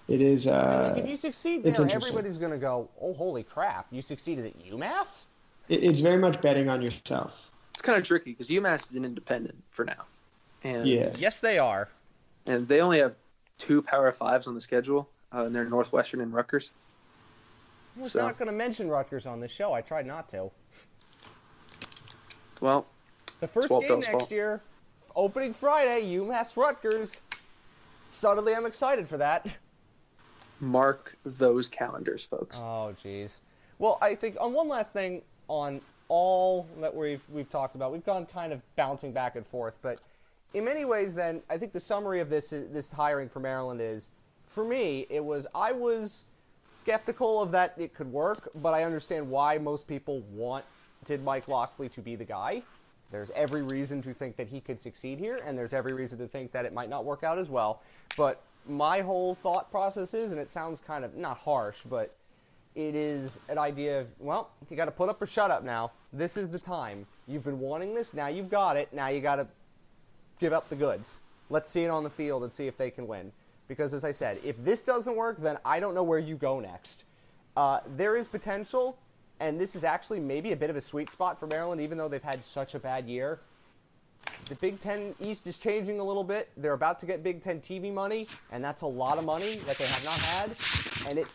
[0.09, 0.45] it is.
[0.47, 3.85] Uh, like if you succeed there, everybody's going to go, "Oh, holy crap!
[3.91, 5.25] You succeeded at UMass."
[5.69, 7.49] it- it's very much betting on yourself.
[7.75, 10.03] It's kind of tricky because UMass is an independent for now,
[10.63, 11.13] and Yeah.
[11.17, 11.87] Yes, they are.
[12.47, 13.13] and they only have
[13.59, 16.71] two Power Fives on the schedule, uh, and they're Northwestern and Rutgers.
[17.99, 19.73] I was So- not going to mention Rutgers on this show.
[19.73, 20.51] I tried not to.
[22.61, 22.85] Well,
[23.41, 24.31] The first game next fault.
[24.31, 24.61] year,
[25.15, 27.21] opening Friday, UMass Rutgers.
[28.09, 29.47] Suddenly, I'm excited for that.
[30.61, 32.57] mark those calendars, folks.
[32.57, 33.39] Oh, jeez.
[33.79, 35.79] Well, I think on one last thing on
[36.09, 39.99] all that we've we've talked about, we've gone kind of bouncing back and forth, but
[40.53, 44.09] in many ways, then I think the summary of this this hiring for Maryland is,
[44.47, 46.25] for me, it was I was
[46.71, 51.89] skeptical of that it could work, but I understand why most people wanted Mike Locksley
[51.89, 52.63] to be the guy.
[53.11, 56.27] There's every reason to think that he could succeed here, and there's every reason to
[56.27, 57.81] think that it might not work out as well.
[58.17, 62.15] But my whole thought process is, and it sounds kind of not harsh, but
[62.75, 65.91] it is an idea of, well, you got to put up or shut up now.
[66.13, 67.05] This is the time.
[67.27, 68.93] You've been wanting this, now you've got it.
[68.93, 69.47] Now you got to
[70.39, 71.17] give up the goods.
[71.49, 73.31] Let's see it on the field and see if they can win.
[73.69, 76.59] Because as I said, if this doesn't work, then I don't know where you go
[76.59, 77.05] next.
[77.55, 78.97] Uh, there is potential,
[79.39, 82.09] and this is actually maybe a bit of a sweet spot for Maryland, even though
[82.09, 83.39] they've had such a bad year.
[84.45, 86.49] The Big Ten East is changing a little bit.
[86.57, 89.77] They're about to get Big Ten TV money, and that's a lot of money that
[89.77, 90.49] they have not had,
[91.07, 91.31] and it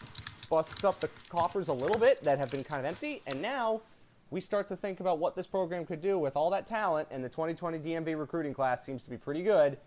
[0.50, 3.22] busts up the coffers a little bit that have been kind of empty.
[3.28, 3.80] And now
[4.30, 7.24] we start to think about what this program could do with all that talent, and
[7.24, 9.78] the 2020 DMV recruiting class seems to be pretty good.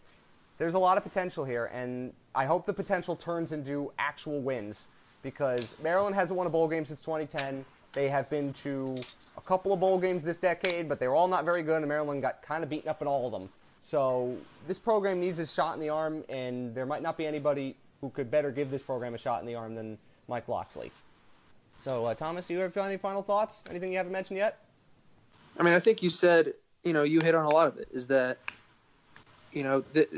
[0.58, 4.86] There's a lot of potential here, and I hope the potential turns into actual wins
[5.22, 7.64] because Maryland hasn't won a bowl game since 2010.
[7.94, 8.96] They have been to
[9.38, 11.88] a couple of bowl games this decade, but they were all not very good, and
[11.88, 13.50] Maryland got kind of beaten up in all of them.
[13.82, 14.36] So
[14.68, 18.10] this program needs a shot in the arm, and there might not be anybody who
[18.10, 19.98] could better give this program a shot in the arm than
[20.28, 20.92] Mike Locksley.
[21.78, 23.64] So, uh, Thomas, you have any final thoughts?
[23.70, 24.60] Anything you haven't mentioned yet?
[25.60, 26.54] I mean, I think you said,
[26.84, 27.88] you know, you hit on a lot of it.
[27.92, 28.38] Is that,
[29.52, 30.10] you know, th-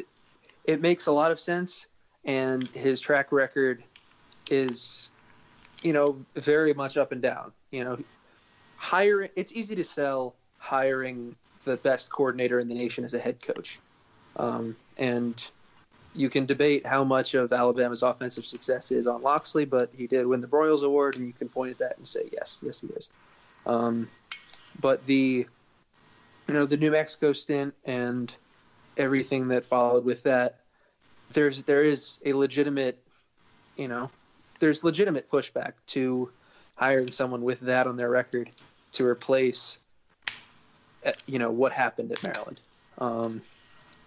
[0.65, 1.87] it makes a lot of sense,
[2.25, 3.83] and his track record
[4.49, 5.09] is,
[5.81, 7.51] you know, very much up and down.
[7.71, 7.99] You know,
[8.77, 9.29] hiring.
[9.35, 13.79] It's easy to sell hiring the best coordinator in the nation as a head coach,
[14.37, 15.41] um, and
[16.15, 20.25] you can debate how much of Alabama's offensive success is on Locksley, but he did
[20.25, 22.87] win the Broyles Award, and you can point at that and say, yes, yes, he
[22.87, 23.09] is.
[23.65, 24.09] Um,
[24.79, 25.45] but the
[26.47, 28.33] you know the New Mexico stint and
[28.99, 30.59] everything that followed with that,
[31.33, 33.01] there's there is a legitimate,
[33.75, 34.11] you know,
[34.59, 36.31] there's legitimate pushback to
[36.75, 38.51] hiring someone with that on their record
[38.91, 39.77] to replace,
[41.05, 42.59] uh, you know, what happened at Maryland.
[42.97, 43.41] Um,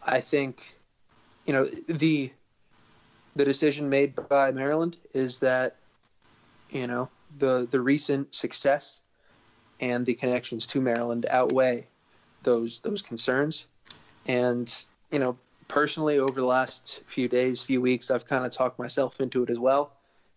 [0.03, 0.76] I think,
[1.47, 2.32] you know, the
[3.34, 5.78] the decision made by Maryland is that,
[6.70, 9.01] you know, the the recent success
[9.80, 11.88] and the connections to Maryland outweigh
[12.43, 13.66] those those concerns.
[14.27, 14.75] And
[15.11, 15.37] you know,
[15.68, 19.51] personally, over the last few days, few weeks, I've kind of talked myself into it
[19.51, 19.93] as well.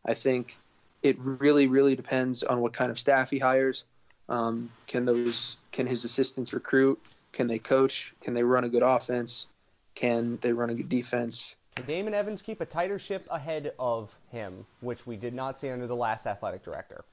[0.06, 0.58] I think
[1.02, 3.86] it really, really depends on what kind of staff he hires.
[4.28, 7.00] Um, can those can his assistants recruit?
[7.32, 8.14] Can they coach?
[8.22, 9.48] Can they run a good offense?
[9.94, 11.56] Can they run a good defense?
[11.76, 15.70] Can Damon Evans keep a tighter ship ahead of him, which we did not see
[15.70, 17.04] under the last athletic director?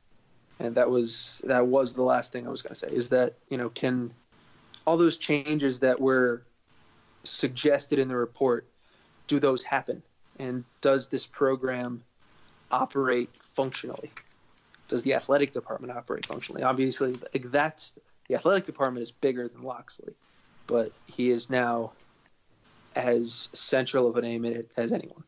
[0.62, 3.34] and that was that was the last thing I was going to say is that
[3.48, 4.12] you know can
[4.86, 6.42] all those changes that were
[7.24, 8.66] suggested in the report
[9.26, 10.02] do those happen
[10.38, 12.02] and does this program
[12.70, 14.10] operate functionally
[14.88, 17.98] does the athletic department operate functionally obviously that's
[18.28, 20.14] the athletic department is bigger than Locksley
[20.66, 21.92] but he is now
[22.94, 25.24] as central of a name in it as anyone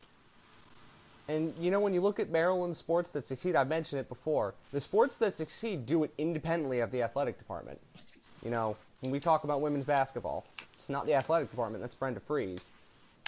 [1.27, 4.53] And you know, when you look at Maryland sports that succeed, I've mentioned it before.
[4.71, 7.79] The sports that succeed do it independently of the athletic department.
[8.43, 10.45] You know, when we talk about women's basketball,
[10.75, 11.81] it's not the athletic department.
[11.81, 12.65] That's Brenda Frese.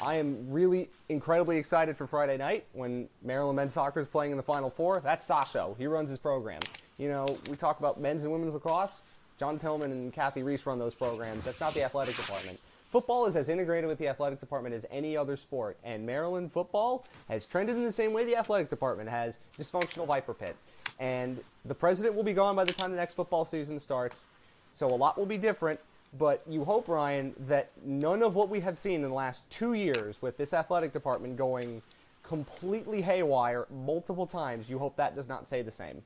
[0.01, 4.37] I am really incredibly excited for Friday night when Maryland men's soccer is playing in
[4.37, 5.01] the Final Four.
[5.03, 5.75] That's Sasho.
[5.77, 6.61] He runs his program.
[6.99, 9.01] You know, we talk about men's and women's lacrosse.
[9.39, 11.45] John Tillman and Cathy Reese run those programs.
[11.45, 12.59] That's not the athletic department.
[12.89, 17.05] Football is as integrated with the athletic department as any other sport, and Maryland football
[17.27, 20.55] has trended in the same way the athletic department has dysfunctional Viper Pit.
[20.99, 24.27] And the president will be gone by the time the next football season starts,
[24.73, 25.79] so a lot will be different.
[26.17, 29.73] But you hope, Ryan, that none of what we have seen in the last two
[29.73, 31.81] years with this athletic department going
[32.23, 36.01] completely haywire multiple times, you hope that does not say the same.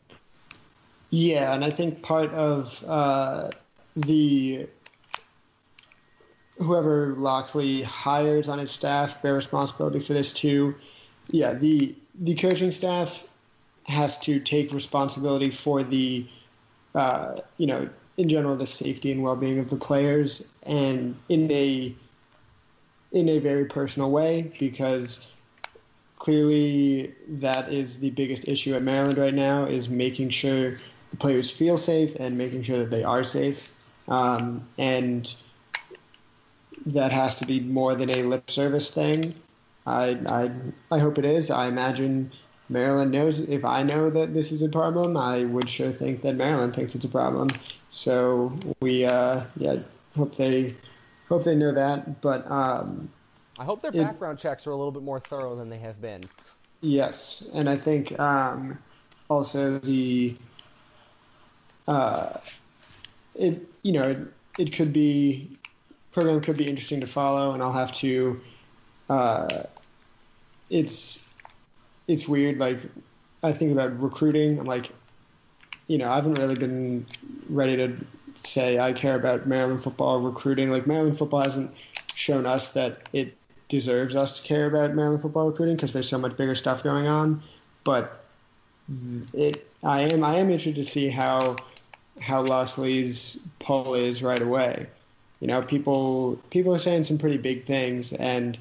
[1.09, 3.49] Yeah, and I think part of uh,
[3.95, 4.67] the
[6.57, 10.75] whoever Locksley hires on his staff bear responsibility for this too.
[11.29, 13.27] yeah, the the coaching staff
[13.87, 16.27] has to take responsibility for the,
[16.93, 21.51] uh, you know, in general, the safety and well being of the players, and in
[21.51, 21.95] a
[23.11, 25.31] in a very personal way because
[26.17, 30.77] clearly that is the biggest issue at Maryland right now is making sure
[31.09, 33.69] the players feel safe and making sure that they are safe.
[34.07, 35.33] Um, and
[36.85, 39.33] that has to be more than a lip service thing.
[39.85, 40.51] I, I,
[40.91, 41.49] I hope it is.
[41.49, 42.31] I imagine
[42.71, 46.35] Maryland knows if I know that this is a problem, I would sure think that
[46.35, 47.49] Maryland thinks it's a problem.
[47.89, 49.77] So we, uh, yeah,
[50.15, 50.75] hope they,
[51.27, 52.21] hope they know that.
[52.21, 53.09] But um,
[53.59, 56.01] I hope their it- background checks are a little bit more thorough than they have
[56.01, 56.23] been.
[56.79, 58.79] Yes, and I think um,
[59.29, 60.35] also the
[61.87, 62.37] uh,
[63.35, 64.17] it you know it,
[64.57, 65.55] it could be
[66.11, 68.41] program could be interesting to follow, and I'll have to.
[69.09, 69.63] Uh,
[70.71, 71.30] it's
[72.11, 72.59] it's weird.
[72.59, 72.77] Like
[73.43, 74.59] I think about recruiting.
[74.59, 74.91] I'm like,
[75.87, 77.05] you know, I haven't really been
[77.49, 77.95] ready to
[78.35, 80.69] say I care about Maryland football recruiting.
[80.69, 81.73] Like Maryland football hasn't
[82.13, 83.35] shown us that it
[83.69, 87.07] deserves us to care about Maryland football recruiting because there's so much bigger stuff going
[87.07, 87.41] on.
[87.83, 88.25] But
[89.33, 91.55] it, I am, I am interested to see how
[92.19, 94.85] how Locksley's poll is right away.
[95.39, 98.59] You know, people people are saying some pretty big things, and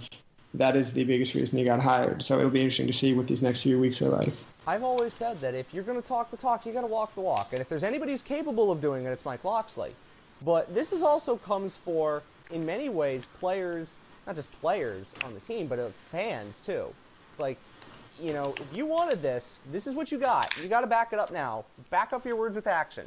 [0.55, 2.23] that is the biggest reason he got hired.
[2.23, 4.33] So it'll be interesting to see what these next few weeks are like.
[4.67, 7.15] I've always said that if you're going to talk the talk, you got to walk
[7.15, 7.49] the walk.
[7.53, 9.95] And if there's anybody who's capable of doing it, it's Mike Locksley.
[10.43, 13.97] But this is also comes for, in many ways, players,
[14.27, 16.93] not just players on the team, but uh, fans too.
[17.31, 17.59] It's like,
[18.21, 20.55] you know, if you wanted this, this is what you got.
[20.59, 21.65] You got to back it up now.
[21.89, 23.07] Back up your words with action.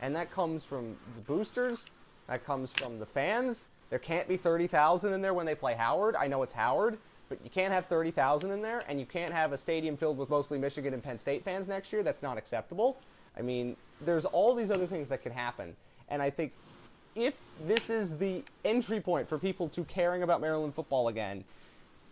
[0.00, 1.84] And that comes from the boosters.
[2.28, 3.64] That comes from the fans.
[3.90, 6.16] There can't be 30,000 in there when they play Howard.
[6.16, 9.52] I know it's Howard, but you can't have 30,000 in there, and you can't have
[9.52, 12.02] a stadium filled with mostly Michigan and Penn State fans next year.
[12.02, 12.98] That's not acceptable.
[13.36, 15.76] I mean, there's all these other things that can happen.
[16.08, 16.52] And I think
[17.14, 21.44] if this is the entry point for people to caring about Maryland football again,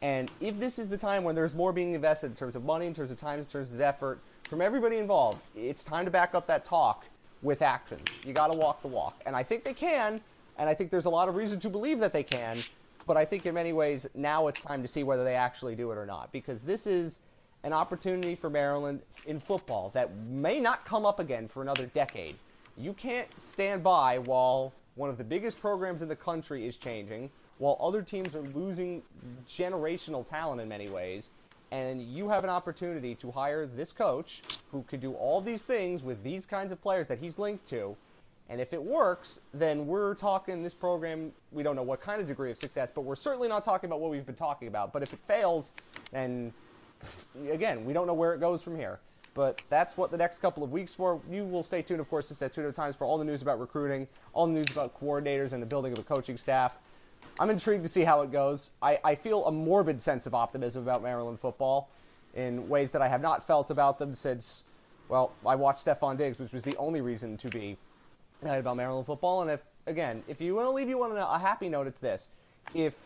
[0.00, 2.86] and if this is the time when there's more being invested in terms of money,
[2.86, 4.18] in terms of time, in terms of effort
[4.48, 7.06] from everybody involved, it's time to back up that talk
[7.42, 8.02] with actions.
[8.24, 9.20] You got to walk the walk.
[9.26, 10.20] And I think they can,
[10.58, 12.58] and I think there's a lot of reason to believe that they can,
[13.06, 15.90] but I think in many ways now it's time to see whether they actually do
[15.90, 17.18] it or not because this is
[17.64, 22.36] an opportunity for Maryland in football that may not come up again for another decade.
[22.76, 27.30] You can't stand by while one of the biggest programs in the country is changing,
[27.58, 29.02] while other teams are losing
[29.46, 31.30] generational talent in many ways,
[31.70, 36.02] and you have an opportunity to hire this coach who could do all these things
[36.02, 37.96] with these kinds of players that he's linked to.
[38.48, 42.26] And if it works, then we're talking this program, we don't know what kind of
[42.26, 44.92] degree of success, but we're certainly not talking about what we've been talking about.
[44.92, 45.70] But if it fails,
[46.10, 46.52] then
[47.50, 49.00] again, we don't know where it goes from here.
[49.34, 51.18] But that's what the next couple of weeks for.
[51.30, 54.06] You will stay tuned, of course, to Testudo Times for all the news about recruiting,
[54.34, 56.76] all the news about coordinators and the building of a coaching staff.
[57.40, 58.72] I'm intrigued to see how it goes.
[58.82, 61.88] I, I feel a morbid sense of optimism about Maryland football
[62.34, 64.64] in ways that I have not felt about them since,
[65.08, 67.78] well, I watched Stefon Diggs, which was the only reason to be
[68.42, 69.42] excited about Maryland football.
[69.42, 72.28] And if, again, if you want to leave you on a, happy note, it's this.
[72.74, 72.96] If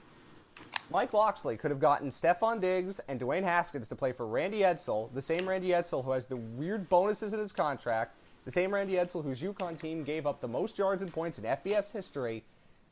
[0.91, 5.13] Mike Locksley could have gotten Stefon Diggs and Dwayne Haskins to play for Randy Edsall,
[5.13, 8.17] the same Randy Edsall who has the weird bonuses in his contract,
[8.47, 11.45] the same Randy Edsall whose UConn team gave up the most yards and points in
[11.45, 12.43] FBS history,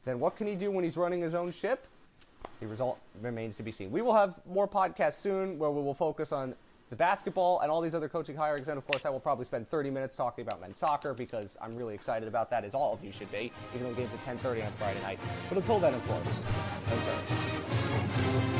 [0.05, 1.87] then what can he do when he's running his own ship?
[2.61, 3.91] The result remains to be seen.
[3.91, 6.55] We will have more podcasts soon where we will focus on
[6.91, 8.69] the basketball and all these other coaching hirings.
[8.69, 11.77] And of course, I will probably spend 30 minutes talking about men's soccer because I'm
[11.77, 14.23] really excited about that, as all of you should be, even though the game's at
[14.23, 15.19] 10:30 on Friday night.
[15.49, 16.43] But until then, of course,
[16.89, 18.54] no terms.